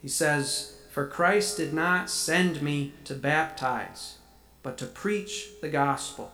He 0.00 0.08
says, 0.08 0.75
For 0.96 1.06
Christ 1.06 1.58
did 1.58 1.74
not 1.74 2.08
send 2.08 2.62
me 2.62 2.94
to 3.04 3.12
baptize, 3.12 4.16
but 4.62 4.78
to 4.78 4.86
preach 4.86 5.48
the 5.60 5.68
gospel, 5.68 6.32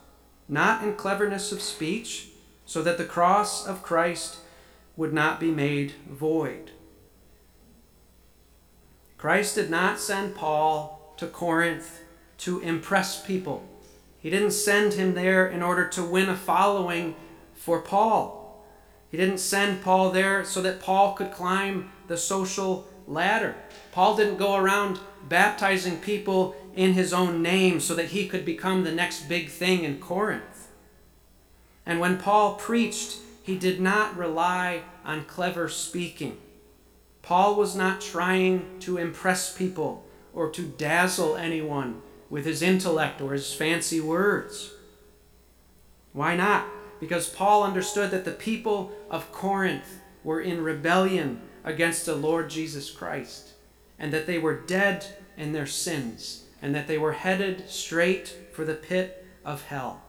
not 0.48 0.84
in 0.84 0.94
cleverness 0.94 1.50
of 1.50 1.60
speech, 1.60 2.28
so 2.64 2.80
that 2.82 2.96
the 2.96 3.04
cross 3.04 3.66
of 3.66 3.82
Christ 3.82 4.36
would 4.96 5.12
not 5.12 5.40
be 5.40 5.50
made 5.50 5.94
void. 6.08 6.70
Christ 9.18 9.56
did 9.56 9.68
not 9.68 9.98
send 9.98 10.36
Paul 10.36 11.12
to 11.16 11.26
Corinth 11.26 11.98
to 12.38 12.60
impress 12.60 13.20
people. 13.20 13.66
He 14.20 14.30
didn't 14.30 14.52
send 14.52 14.92
him 14.92 15.14
there 15.14 15.44
in 15.44 15.60
order 15.60 15.88
to 15.88 16.04
win 16.04 16.28
a 16.28 16.36
following 16.36 17.16
for 17.52 17.80
Paul. 17.80 18.64
He 19.10 19.16
didn't 19.16 19.38
send 19.38 19.82
Paul 19.82 20.12
there 20.12 20.44
so 20.44 20.62
that 20.62 20.80
Paul 20.80 21.14
could 21.14 21.32
climb 21.32 21.90
the 22.06 22.16
social 22.16 22.86
ladder. 23.06 23.54
Paul 23.92 24.16
didn't 24.16 24.36
go 24.36 24.56
around 24.56 25.00
baptizing 25.28 25.98
people 25.98 26.54
in 26.74 26.94
his 26.94 27.12
own 27.12 27.42
name 27.42 27.80
so 27.80 27.94
that 27.94 28.10
he 28.10 28.28
could 28.28 28.44
become 28.44 28.84
the 28.84 28.92
next 28.92 29.28
big 29.28 29.48
thing 29.48 29.84
in 29.84 29.98
Corinth. 29.98 30.68
And 31.84 32.00
when 32.00 32.18
Paul 32.18 32.54
preached, 32.54 33.18
he 33.42 33.58
did 33.58 33.80
not 33.80 34.16
rely 34.16 34.82
on 35.04 35.24
clever 35.24 35.68
speaking. 35.68 36.38
Paul 37.22 37.56
was 37.56 37.76
not 37.76 38.00
trying 38.00 38.78
to 38.80 38.98
impress 38.98 39.56
people 39.56 40.04
or 40.32 40.50
to 40.50 40.62
dazzle 40.62 41.36
anyone 41.36 42.02
with 42.30 42.46
his 42.46 42.62
intellect 42.62 43.20
or 43.20 43.32
his 43.32 43.52
fancy 43.52 44.00
words. 44.00 44.72
Why 46.12 46.36
not? 46.36 46.66
because 47.02 47.28
Paul 47.28 47.64
understood 47.64 48.12
that 48.12 48.24
the 48.24 48.30
people 48.30 48.92
of 49.10 49.32
Corinth 49.32 49.98
were 50.22 50.40
in 50.40 50.62
rebellion 50.62 51.40
against 51.64 52.06
the 52.06 52.14
Lord 52.14 52.50
Jesus 52.50 52.90
Christ, 52.90 53.52
and 53.98 54.12
that 54.12 54.26
they 54.26 54.38
were 54.38 54.60
dead 54.60 55.06
in 55.36 55.52
their 55.52 55.66
sins, 55.66 56.44
and 56.60 56.74
that 56.74 56.86
they 56.88 56.98
were 56.98 57.12
headed 57.12 57.68
straight 57.68 58.36
for 58.52 58.64
the 58.64 58.74
pit 58.74 59.26
of 59.44 59.66
hell. 59.66 60.02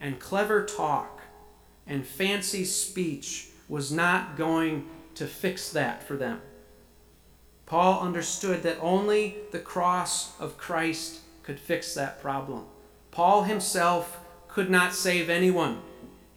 And 0.00 0.18
clever 0.18 0.64
talk 0.64 1.20
and 1.86 2.06
fancy 2.06 2.64
speech 2.64 3.48
was 3.68 3.92
not 3.92 4.36
going 4.36 4.88
to 5.14 5.26
fix 5.26 5.70
that 5.70 6.02
for 6.02 6.16
them. 6.16 6.40
Paul 7.66 8.00
understood 8.00 8.62
that 8.62 8.78
only 8.80 9.36
the 9.50 9.58
cross 9.58 10.38
of 10.40 10.58
Christ 10.58 11.20
could 11.42 11.58
fix 11.58 11.94
that 11.94 12.20
problem. 12.20 12.64
Paul 13.10 13.44
himself 13.44 14.20
could 14.48 14.70
not 14.70 14.94
save 14.94 15.30
anyone 15.30 15.80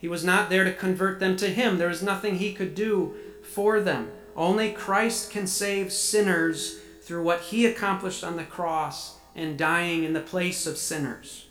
he 0.05 0.09
was 0.09 0.23
not 0.23 0.51
there 0.51 0.63
to 0.63 0.71
convert 0.71 1.19
them 1.19 1.35
to 1.37 1.49
Him. 1.49 1.79
There 1.79 1.87
was 1.87 2.03
nothing 2.03 2.35
He 2.35 2.53
could 2.53 2.75
do 2.75 3.15
for 3.41 3.79
them. 3.79 4.11
Only 4.35 4.71
Christ 4.71 5.31
can 5.31 5.47
save 5.47 5.91
sinners 5.91 6.79
through 7.01 7.23
what 7.23 7.41
He 7.41 7.65
accomplished 7.65 8.23
on 8.23 8.35
the 8.35 8.43
cross 8.43 9.17
and 9.35 9.57
dying 9.57 10.03
in 10.03 10.13
the 10.13 10.21
place 10.21 10.65
of 10.65 10.77
sinners. 10.77 11.47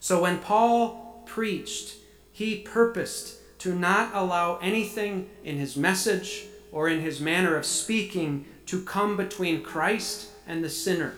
So 0.00 0.22
when 0.22 0.38
Paul 0.38 1.22
preached, 1.26 1.96
he 2.32 2.60
purposed 2.60 3.36
to 3.60 3.74
not 3.74 4.10
allow 4.14 4.58
anything 4.58 5.28
in 5.44 5.56
his 5.56 5.76
message 5.76 6.46
or 6.70 6.88
in 6.88 7.00
his 7.00 7.20
manner 7.20 7.56
of 7.56 7.66
speaking 7.66 8.46
to 8.66 8.82
come 8.82 9.16
between 9.16 9.62
Christ 9.62 10.28
and 10.46 10.62
the 10.62 10.70
sinner. 10.70 11.14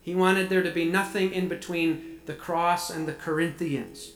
He 0.00 0.14
wanted 0.14 0.48
there 0.48 0.62
to 0.62 0.70
be 0.70 0.84
nothing 0.84 1.32
in 1.32 1.48
between 1.48 2.20
the 2.26 2.34
cross 2.34 2.90
and 2.90 3.06
the 3.06 3.12
Corinthians. 3.12 4.12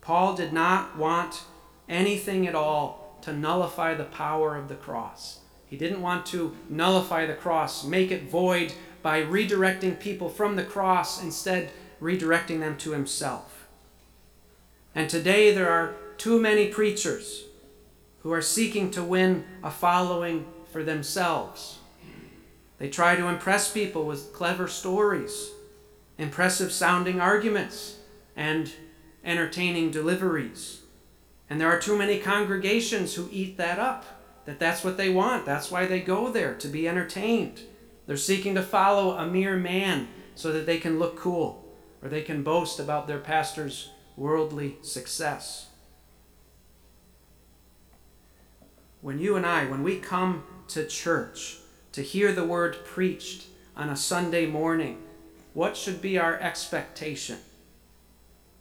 Paul 0.00 0.34
did 0.34 0.52
not 0.52 0.96
want 0.96 1.44
anything 1.88 2.46
at 2.46 2.54
all 2.54 3.05
to 3.26 3.32
nullify 3.32 3.92
the 3.92 4.04
power 4.04 4.56
of 4.56 4.68
the 4.68 4.76
cross. 4.76 5.40
He 5.66 5.76
didn't 5.76 6.00
want 6.00 6.26
to 6.26 6.56
nullify 6.68 7.26
the 7.26 7.34
cross, 7.34 7.84
make 7.84 8.12
it 8.12 8.30
void 8.30 8.72
by 9.02 9.20
redirecting 9.20 9.98
people 9.98 10.28
from 10.28 10.54
the 10.54 10.62
cross, 10.62 11.20
instead, 11.20 11.70
redirecting 12.00 12.60
them 12.60 12.76
to 12.78 12.92
himself. 12.92 13.66
And 14.94 15.10
today 15.10 15.52
there 15.52 15.68
are 15.68 15.96
too 16.18 16.40
many 16.40 16.68
preachers 16.68 17.46
who 18.20 18.32
are 18.32 18.40
seeking 18.40 18.92
to 18.92 19.02
win 19.02 19.44
a 19.64 19.72
following 19.72 20.46
for 20.70 20.84
themselves. 20.84 21.80
They 22.78 22.88
try 22.88 23.16
to 23.16 23.26
impress 23.26 23.72
people 23.72 24.06
with 24.06 24.32
clever 24.32 24.68
stories, 24.68 25.50
impressive 26.16 26.70
sounding 26.70 27.20
arguments, 27.20 27.96
and 28.36 28.72
entertaining 29.24 29.90
deliveries. 29.90 30.82
And 31.48 31.60
there 31.60 31.70
are 31.70 31.78
too 31.78 31.96
many 31.96 32.18
congregations 32.18 33.14
who 33.14 33.28
eat 33.30 33.56
that 33.56 33.78
up, 33.78 34.04
that 34.46 34.58
that's 34.58 34.82
what 34.82 34.96
they 34.96 35.08
want. 35.08 35.46
That's 35.46 35.70
why 35.70 35.86
they 35.86 36.00
go 36.00 36.30
there, 36.30 36.54
to 36.54 36.68
be 36.68 36.88
entertained. 36.88 37.60
They're 38.06 38.16
seeking 38.16 38.54
to 38.54 38.62
follow 38.62 39.16
a 39.16 39.26
mere 39.26 39.56
man 39.56 40.08
so 40.34 40.52
that 40.52 40.66
they 40.66 40.78
can 40.78 40.98
look 40.98 41.16
cool 41.16 41.64
or 42.02 42.08
they 42.08 42.22
can 42.22 42.42
boast 42.42 42.78
about 42.78 43.06
their 43.06 43.18
pastor's 43.18 43.90
worldly 44.16 44.76
success. 44.82 45.68
When 49.00 49.18
you 49.18 49.36
and 49.36 49.46
I, 49.46 49.66
when 49.66 49.82
we 49.82 49.98
come 49.98 50.44
to 50.68 50.86
church 50.86 51.58
to 51.92 52.02
hear 52.02 52.32
the 52.32 52.44
word 52.44 52.84
preached 52.84 53.46
on 53.76 53.88
a 53.88 53.96
Sunday 53.96 54.46
morning, 54.46 55.02
what 55.54 55.76
should 55.76 56.02
be 56.02 56.18
our 56.18 56.38
expectation? 56.40 57.38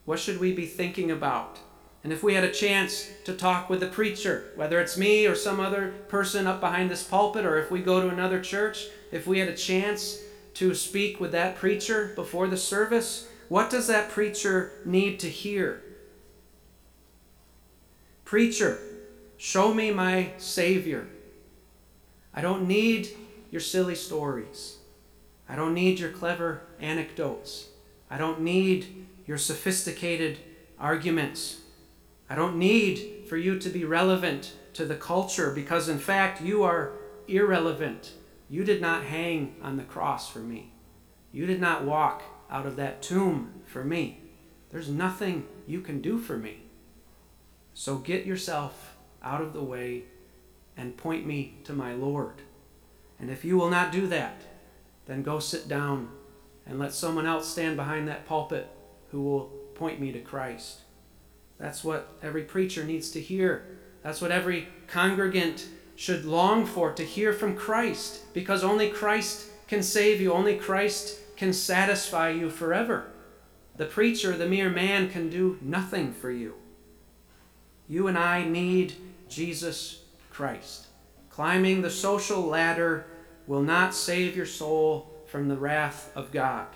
What 0.05 0.19
should 0.19 0.39
we 0.39 0.53
be 0.53 0.65
thinking 0.65 1.09
about? 1.09 1.59
And 2.05 2.13
if 2.13 2.21
we 2.21 2.35
had 2.35 2.43
a 2.43 2.51
chance 2.51 3.09
to 3.23 3.33
talk 3.33 3.67
with 3.67 3.79
the 3.79 3.87
preacher, 3.87 4.51
whether 4.55 4.79
it's 4.79 4.95
me 4.95 5.25
or 5.25 5.33
some 5.33 5.59
other 5.59 5.87
person 6.07 6.45
up 6.45 6.61
behind 6.61 6.91
this 6.91 7.01
pulpit, 7.01 7.47
or 7.47 7.57
if 7.57 7.71
we 7.71 7.81
go 7.81 7.99
to 7.99 8.09
another 8.09 8.39
church, 8.39 8.85
if 9.11 9.25
we 9.25 9.39
had 9.39 9.49
a 9.49 9.55
chance 9.55 10.19
to 10.53 10.75
speak 10.75 11.19
with 11.19 11.31
that 11.31 11.55
preacher 11.55 12.11
before 12.13 12.47
the 12.47 12.57
service, 12.57 13.27
what 13.49 13.71
does 13.71 13.87
that 13.87 14.11
preacher 14.11 14.73
need 14.85 15.19
to 15.21 15.27
hear? 15.27 15.81
Preacher, 18.23 18.77
show 19.37 19.73
me 19.73 19.89
my 19.89 20.29
Savior. 20.37 21.07
I 22.35 22.41
don't 22.41 22.67
need 22.67 23.09
your 23.49 23.61
silly 23.61 23.95
stories. 23.95 24.77
I 25.49 25.55
don't 25.55 25.73
need 25.73 25.99
your 25.99 26.11
clever 26.11 26.61
anecdotes. 26.79 27.69
I 28.11 28.19
don't 28.19 28.41
need 28.41 29.07
your 29.25 29.39
sophisticated 29.39 30.37
arguments. 30.79 31.61
I 32.29 32.35
don't 32.35 32.57
need 32.57 33.25
for 33.29 33.37
you 33.37 33.59
to 33.59 33.69
be 33.69 33.85
relevant 33.85 34.53
to 34.73 34.85
the 34.85 34.95
culture 34.95 35.51
because, 35.51 35.89
in 35.89 35.99
fact, 35.99 36.41
you 36.41 36.63
are 36.63 36.93
irrelevant. 37.27 38.13
You 38.49 38.63
did 38.63 38.81
not 38.81 39.03
hang 39.03 39.55
on 39.61 39.77
the 39.77 39.83
cross 39.83 40.29
for 40.29 40.39
me. 40.39 40.73
You 41.31 41.45
did 41.45 41.61
not 41.61 41.85
walk 41.85 42.23
out 42.49 42.65
of 42.65 42.75
that 42.77 43.01
tomb 43.01 43.61
for 43.65 43.83
me. 43.83 44.21
There's 44.69 44.89
nothing 44.89 45.45
you 45.67 45.81
can 45.81 46.01
do 46.01 46.17
for 46.17 46.37
me. 46.37 46.63
So 47.73 47.97
get 47.97 48.25
yourself 48.25 48.97
out 49.21 49.41
of 49.41 49.53
the 49.53 49.63
way 49.63 50.03
and 50.77 50.97
point 50.97 51.25
me 51.25 51.57
to 51.65 51.73
my 51.73 51.93
Lord. 51.93 52.41
And 53.19 53.29
if 53.29 53.45
you 53.45 53.57
will 53.57 53.69
not 53.69 53.91
do 53.91 54.07
that, 54.07 54.41
then 55.05 55.23
go 55.23 55.39
sit 55.39 55.67
down 55.67 56.09
and 56.65 56.79
let 56.79 56.93
someone 56.93 57.25
else 57.25 57.47
stand 57.47 57.77
behind 57.77 58.07
that 58.07 58.25
pulpit 58.25 58.67
who 59.11 59.21
will 59.21 59.45
point 59.75 59.99
me 59.99 60.11
to 60.11 60.19
Christ. 60.19 60.81
That's 61.57 61.83
what 61.83 62.07
every 62.21 62.43
preacher 62.43 62.83
needs 62.83 63.11
to 63.11 63.21
hear. 63.21 63.77
That's 64.03 64.21
what 64.21 64.31
every 64.31 64.67
congregant 64.87 65.67
should 65.95 66.25
long 66.25 66.65
for 66.65 66.91
to 66.93 67.03
hear 67.03 67.31
from 67.31 67.55
Christ, 67.55 68.33
because 68.33 68.63
only 68.63 68.89
Christ 68.89 69.47
can 69.67 69.81
save 69.81 70.19
you, 70.19 70.33
only 70.33 70.57
Christ 70.57 71.19
can 71.37 71.53
satisfy 71.53 72.29
you 72.29 72.49
forever. 72.49 73.11
The 73.77 73.85
preacher, 73.85 74.37
the 74.37 74.47
mere 74.47 74.69
man, 74.69 75.09
can 75.09 75.29
do 75.29 75.57
nothing 75.61 76.13
for 76.13 76.31
you. 76.31 76.55
You 77.87 78.07
and 78.07 78.17
I 78.17 78.43
need 78.43 78.93
Jesus 79.29 80.03
Christ. 80.29 80.87
Climbing 81.29 81.81
the 81.81 81.89
social 81.89 82.41
ladder 82.41 83.05
will 83.47 83.61
not 83.61 83.93
save 83.93 84.35
your 84.35 84.45
soul 84.45 85.11
from 85.27 85.47
the 85.47 85.57
wrath 85.57 86.11
of 86.15 86.31
God. 86.31 86.67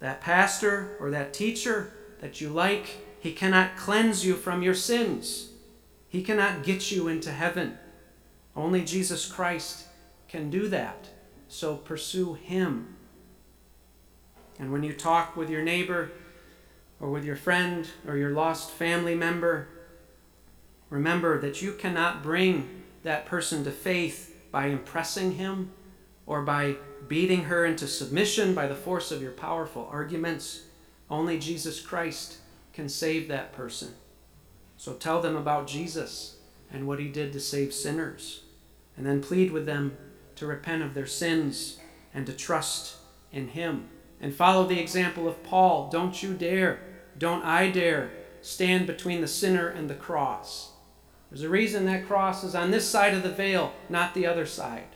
That 0.00 0.20
pastor 0.20 0.96
or 1.00 1.10
that 1.10 1.32
teacher 1.32 1.92
that 2.20 2.40
you 2.40 2.48
like, 2.48 2.88
he 3.24 3.32
cannot 3.32 3.74
cleanse 3.74 4.22
you 4.22 4.34
from 4.34 4.62
your 4.62 4.74
sins. 4.74 5.48
He 6.10 6.22
cannot 6.22 6.62
get 6.62 6.90
you 6.90 7.08
into 7.08 7.32
heaven. 7.32 7.78
Only 8.54 8.84
Jesus 8.84 9.24
Christ 9.24 9.86
can 10.28 10.50
do 10.50 10.68
that. 10.68 11.08
So 11.48 11.74
pursue 11.74 12.34
him. 12.34 12.96
And 14.58 14.70
when 14.70 14.82
you 14.82 14.92
talk 14.92 15.38
with 15.38 15.48
your 15.48 15.62
neighbor 15.62 16.12
or 17.00 17.10
with 17.10 17.24
your 17.24 17.34
friend 17.34 17.88
or 18.06 18.18
your 18.18 18.32
lost 18.32 18.70
family 18.70 19.14
member, 19.14 19.68
remember 20.90 21.40
that 21.40 21.62
you 21.62 21.72
cannot 21.72 22.22
bring 22.22 22.82
that 23.04 23.24
person 23.24 23.64
to 23.64 23.70
faith 23.70 24.38
by 24.52 24.66
impressing 24.66 25.36
him 25.36 25.72
or 26.26 26.42
by 26.42 26.76
beating 27.08 27.44
her 27.44 27.64
into 27.64 27.86
submission 27.86 28.54
by 28.54 28.66
the 28.66 28.74
force 28.74 29.10
of 29.10 29.22
your 29.22 29.32
powerful 29.32 29.88
arguments. 29.90 30.64
Only 31.08 31.38
Jesus 31.38 31.80
Christ 31.80 32.40
can 32.74 32.88
save 32.88 33.28
that 33.28 33.52
person. 33.52 33.94
So 34.76 34.94
tell 34.94 35.22
them 35.22 35.36
about 35.36 35.66
Jesus 35.66 36.38
and 36.70 36.86
what 36.86 36.98
he 36.98 37.08
did 37.08 37.32
to 37.32 37.40
save 37.40 37.72
sinners. 37.72 38.42
And 38.96 39.06
then 39.06 39.22
plead 39.22 39.52
with 39.52 39.64
them 39.64 39.96
to 40.36 40.46
repent 40.46 40.82
of 40.82 40.94
their 40.94 41.06
sins 41.06 41.78
and 42.12 42.26
to 42.26 42.32
trust 42.32 42.96
in 43.32 43.48
him. 43.48 43.88
And 44.20 44.34
follow 44.34 44.66
the 44.66 44.80
example 44.80 45.28
of 45.28 45.42
Paul. 45.42 45.88
Don't 45.90 46.22
you 46.22 46.34
dare, 46.34 46.80
don't 47.16 47.44
I 47.44 47.70
dare 47.70 48.10
stand 48.42 48.86
between 48.86 49.20
the 49.20 49.28
sinner 49.28 49.68
and 49.68 49.88
the 49.88 49.94
cross. 49.94 50.72
There's 51.30 51.42
a 51.42 51.48
reason 51.48 51.86
that 51.86 52.06
cross 52.06 52.44
is 52.44 52.54
on 52.54 52.70
this 52.70 52.88
side 52.88 53.14
of 53.14 53.22
the 53.22 53.30
veil, 53.30 53.72
not 53.88 54.14
the 54.14 54.26
other 54.26 54.46
side. 54.46 54.86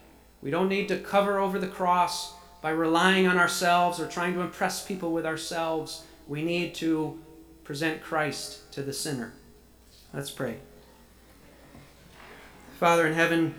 We 0.41 0.51
don't 0.51 0.69
need 0.69 0.87
to 0.89 0.99
cover 0.99 1.39
over 1.39 1.59
the 1.59 1.67
cross 1.67 2.33
by 2.61 2.69
relying 2.69 3.27
on 3.27 3.37
ourselves 3.37 3.99
or 3.99 4.07
trying 4.07 4.33
to 4.35 4.41
impress 4.41 4.85
people 4.85 5.11
with 5.11 5.25
ourselves. 5.25 6.03
We 6.27 6.43
need 6.43 6.75
to 6.75 7.19
present 7.69 8.01
Christ 8.01 8.71
to 8.71 8.81
the 8.81 8.91
sinner. 8.91 9.31
Let's 10.11 10.31
pray. 10.31 10.57
Father 12.79 13.05
in 13.05 13.13
heaven, 13.13 13.53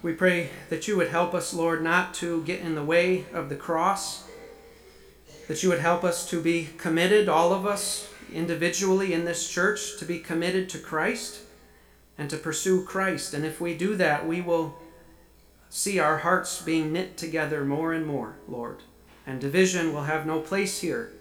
we 0.00 0.14
pray 0.14 0.48
that 0.70 0.88
you 0.88 0.96
would 0.96 1.08
help 1.08 1.34
us, 1.34 1.52
Lord, 1.52 1.82
not 1.82 2.14
to 2.14 2.42
get 2.44 2.60
in 2.60 2.74
the 2.74 2.82
way 2.82 3.26
of 3.34 3.50
the 3.50 3.54
cross, 3.54 4.26
that 5.46 5.62
you 5.62 5.68
would 5.68 5.80
help 5.80 6.04
us 6.04 6.26
to 6.30 6.40
be 6.40 6.70
committed, 6.78 7.28
all 7.28 7.52
of 7.52 7.66
us 7.66 8.08
individually 8.32 9.12
in 9.12 9.26
this 9.26 9.46
church, 9.46 9.98
to 9.98 10.06
be 10.06 10.20
committed 10.20 10.70
to 10.70 10.78
Christ 10.78 11.40
and 12.16 12.30
to 12.30 12.38
pursue 12.38 12.82
Christ. 12.82 13.34
And 13.34 13.44
if 13.44 13.60
we 13.60 13.76
do 13.76 13.94
that, 13.96 14.26
we 14.26 14.40
will 14.40 14.78
see 15.68 15.98
our 15.98 16.16
hearts 16.16 16.62
being 16.62 16.94
knit 16.94 17.18
together 17.18 17.62
more 17.62 17.92
and 17.92 18.06
more, 18.06 18.36
Lord. 18.48 18.78
And 19.26 19.40
division 19.40 19.92
will 19.92 20.04
have 20.04 20.24
no 20.24 20.40
place 20.40 20.80
here 20.80 21.12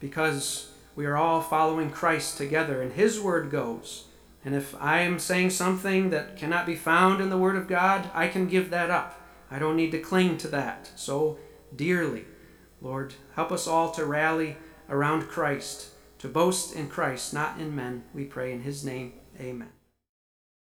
because 0.00 0.72
we 0.96 1.06
are 1.06 1.16
all 1.16 1.40
following 1.40 1.90
Christ 1.90 2.36
together, 2.36 2.82
and 2.82 2.92
His 2.92 3.20
word 3.20 3.50
goes. 3.50 4.06
And 4.44 4.54
if 4.54 4.74
I 4.80 5.00
am 5.00 5.18
saying 5.18 5.50
something 5.50 6.10
that 6.10 6.36
cannot 6.36 6.66
be 6.66 6.74
found 6.74 7.20
in 7.20 7.30
the 7.30 7.38
Word 7.38 7.56
of 7.56 7.68
God, 7.68 8.10
I 8.14 8.28
can 8.28 8.48
give 8.48 8.70
that 8.70 8.90
up. 8.90 9.20
I 9.50 9.58
don't 9.58 9.76
need 9.76 9.92
to 9.92 10.00
cling 10.00 10.38
to 10.38 10.48
that 10.48 10.90
so 10.96 11.38
dearly. 11.74 12.24
Lord, 12.80 13.14
help 13.34 13.52
us 13.52 13.66
all 13.66 13.90
to 13.92 14.04
rally 14.04 14.56
around 14.88 15.28
Christ, 15.28 15.88
to 16.18 16.28
boast 16.28 16.74
in 16.74 16.88
Christ, 16.88 17.34
not 17.34 17.60
in 17.60 17.74
men. 17.74 18.04
We 18.14 18.24
pray 18.24 18.52
in 18.52 18.62
His 18.62 18.84
name. 18.84 19.14
Amen. 19.40 19.77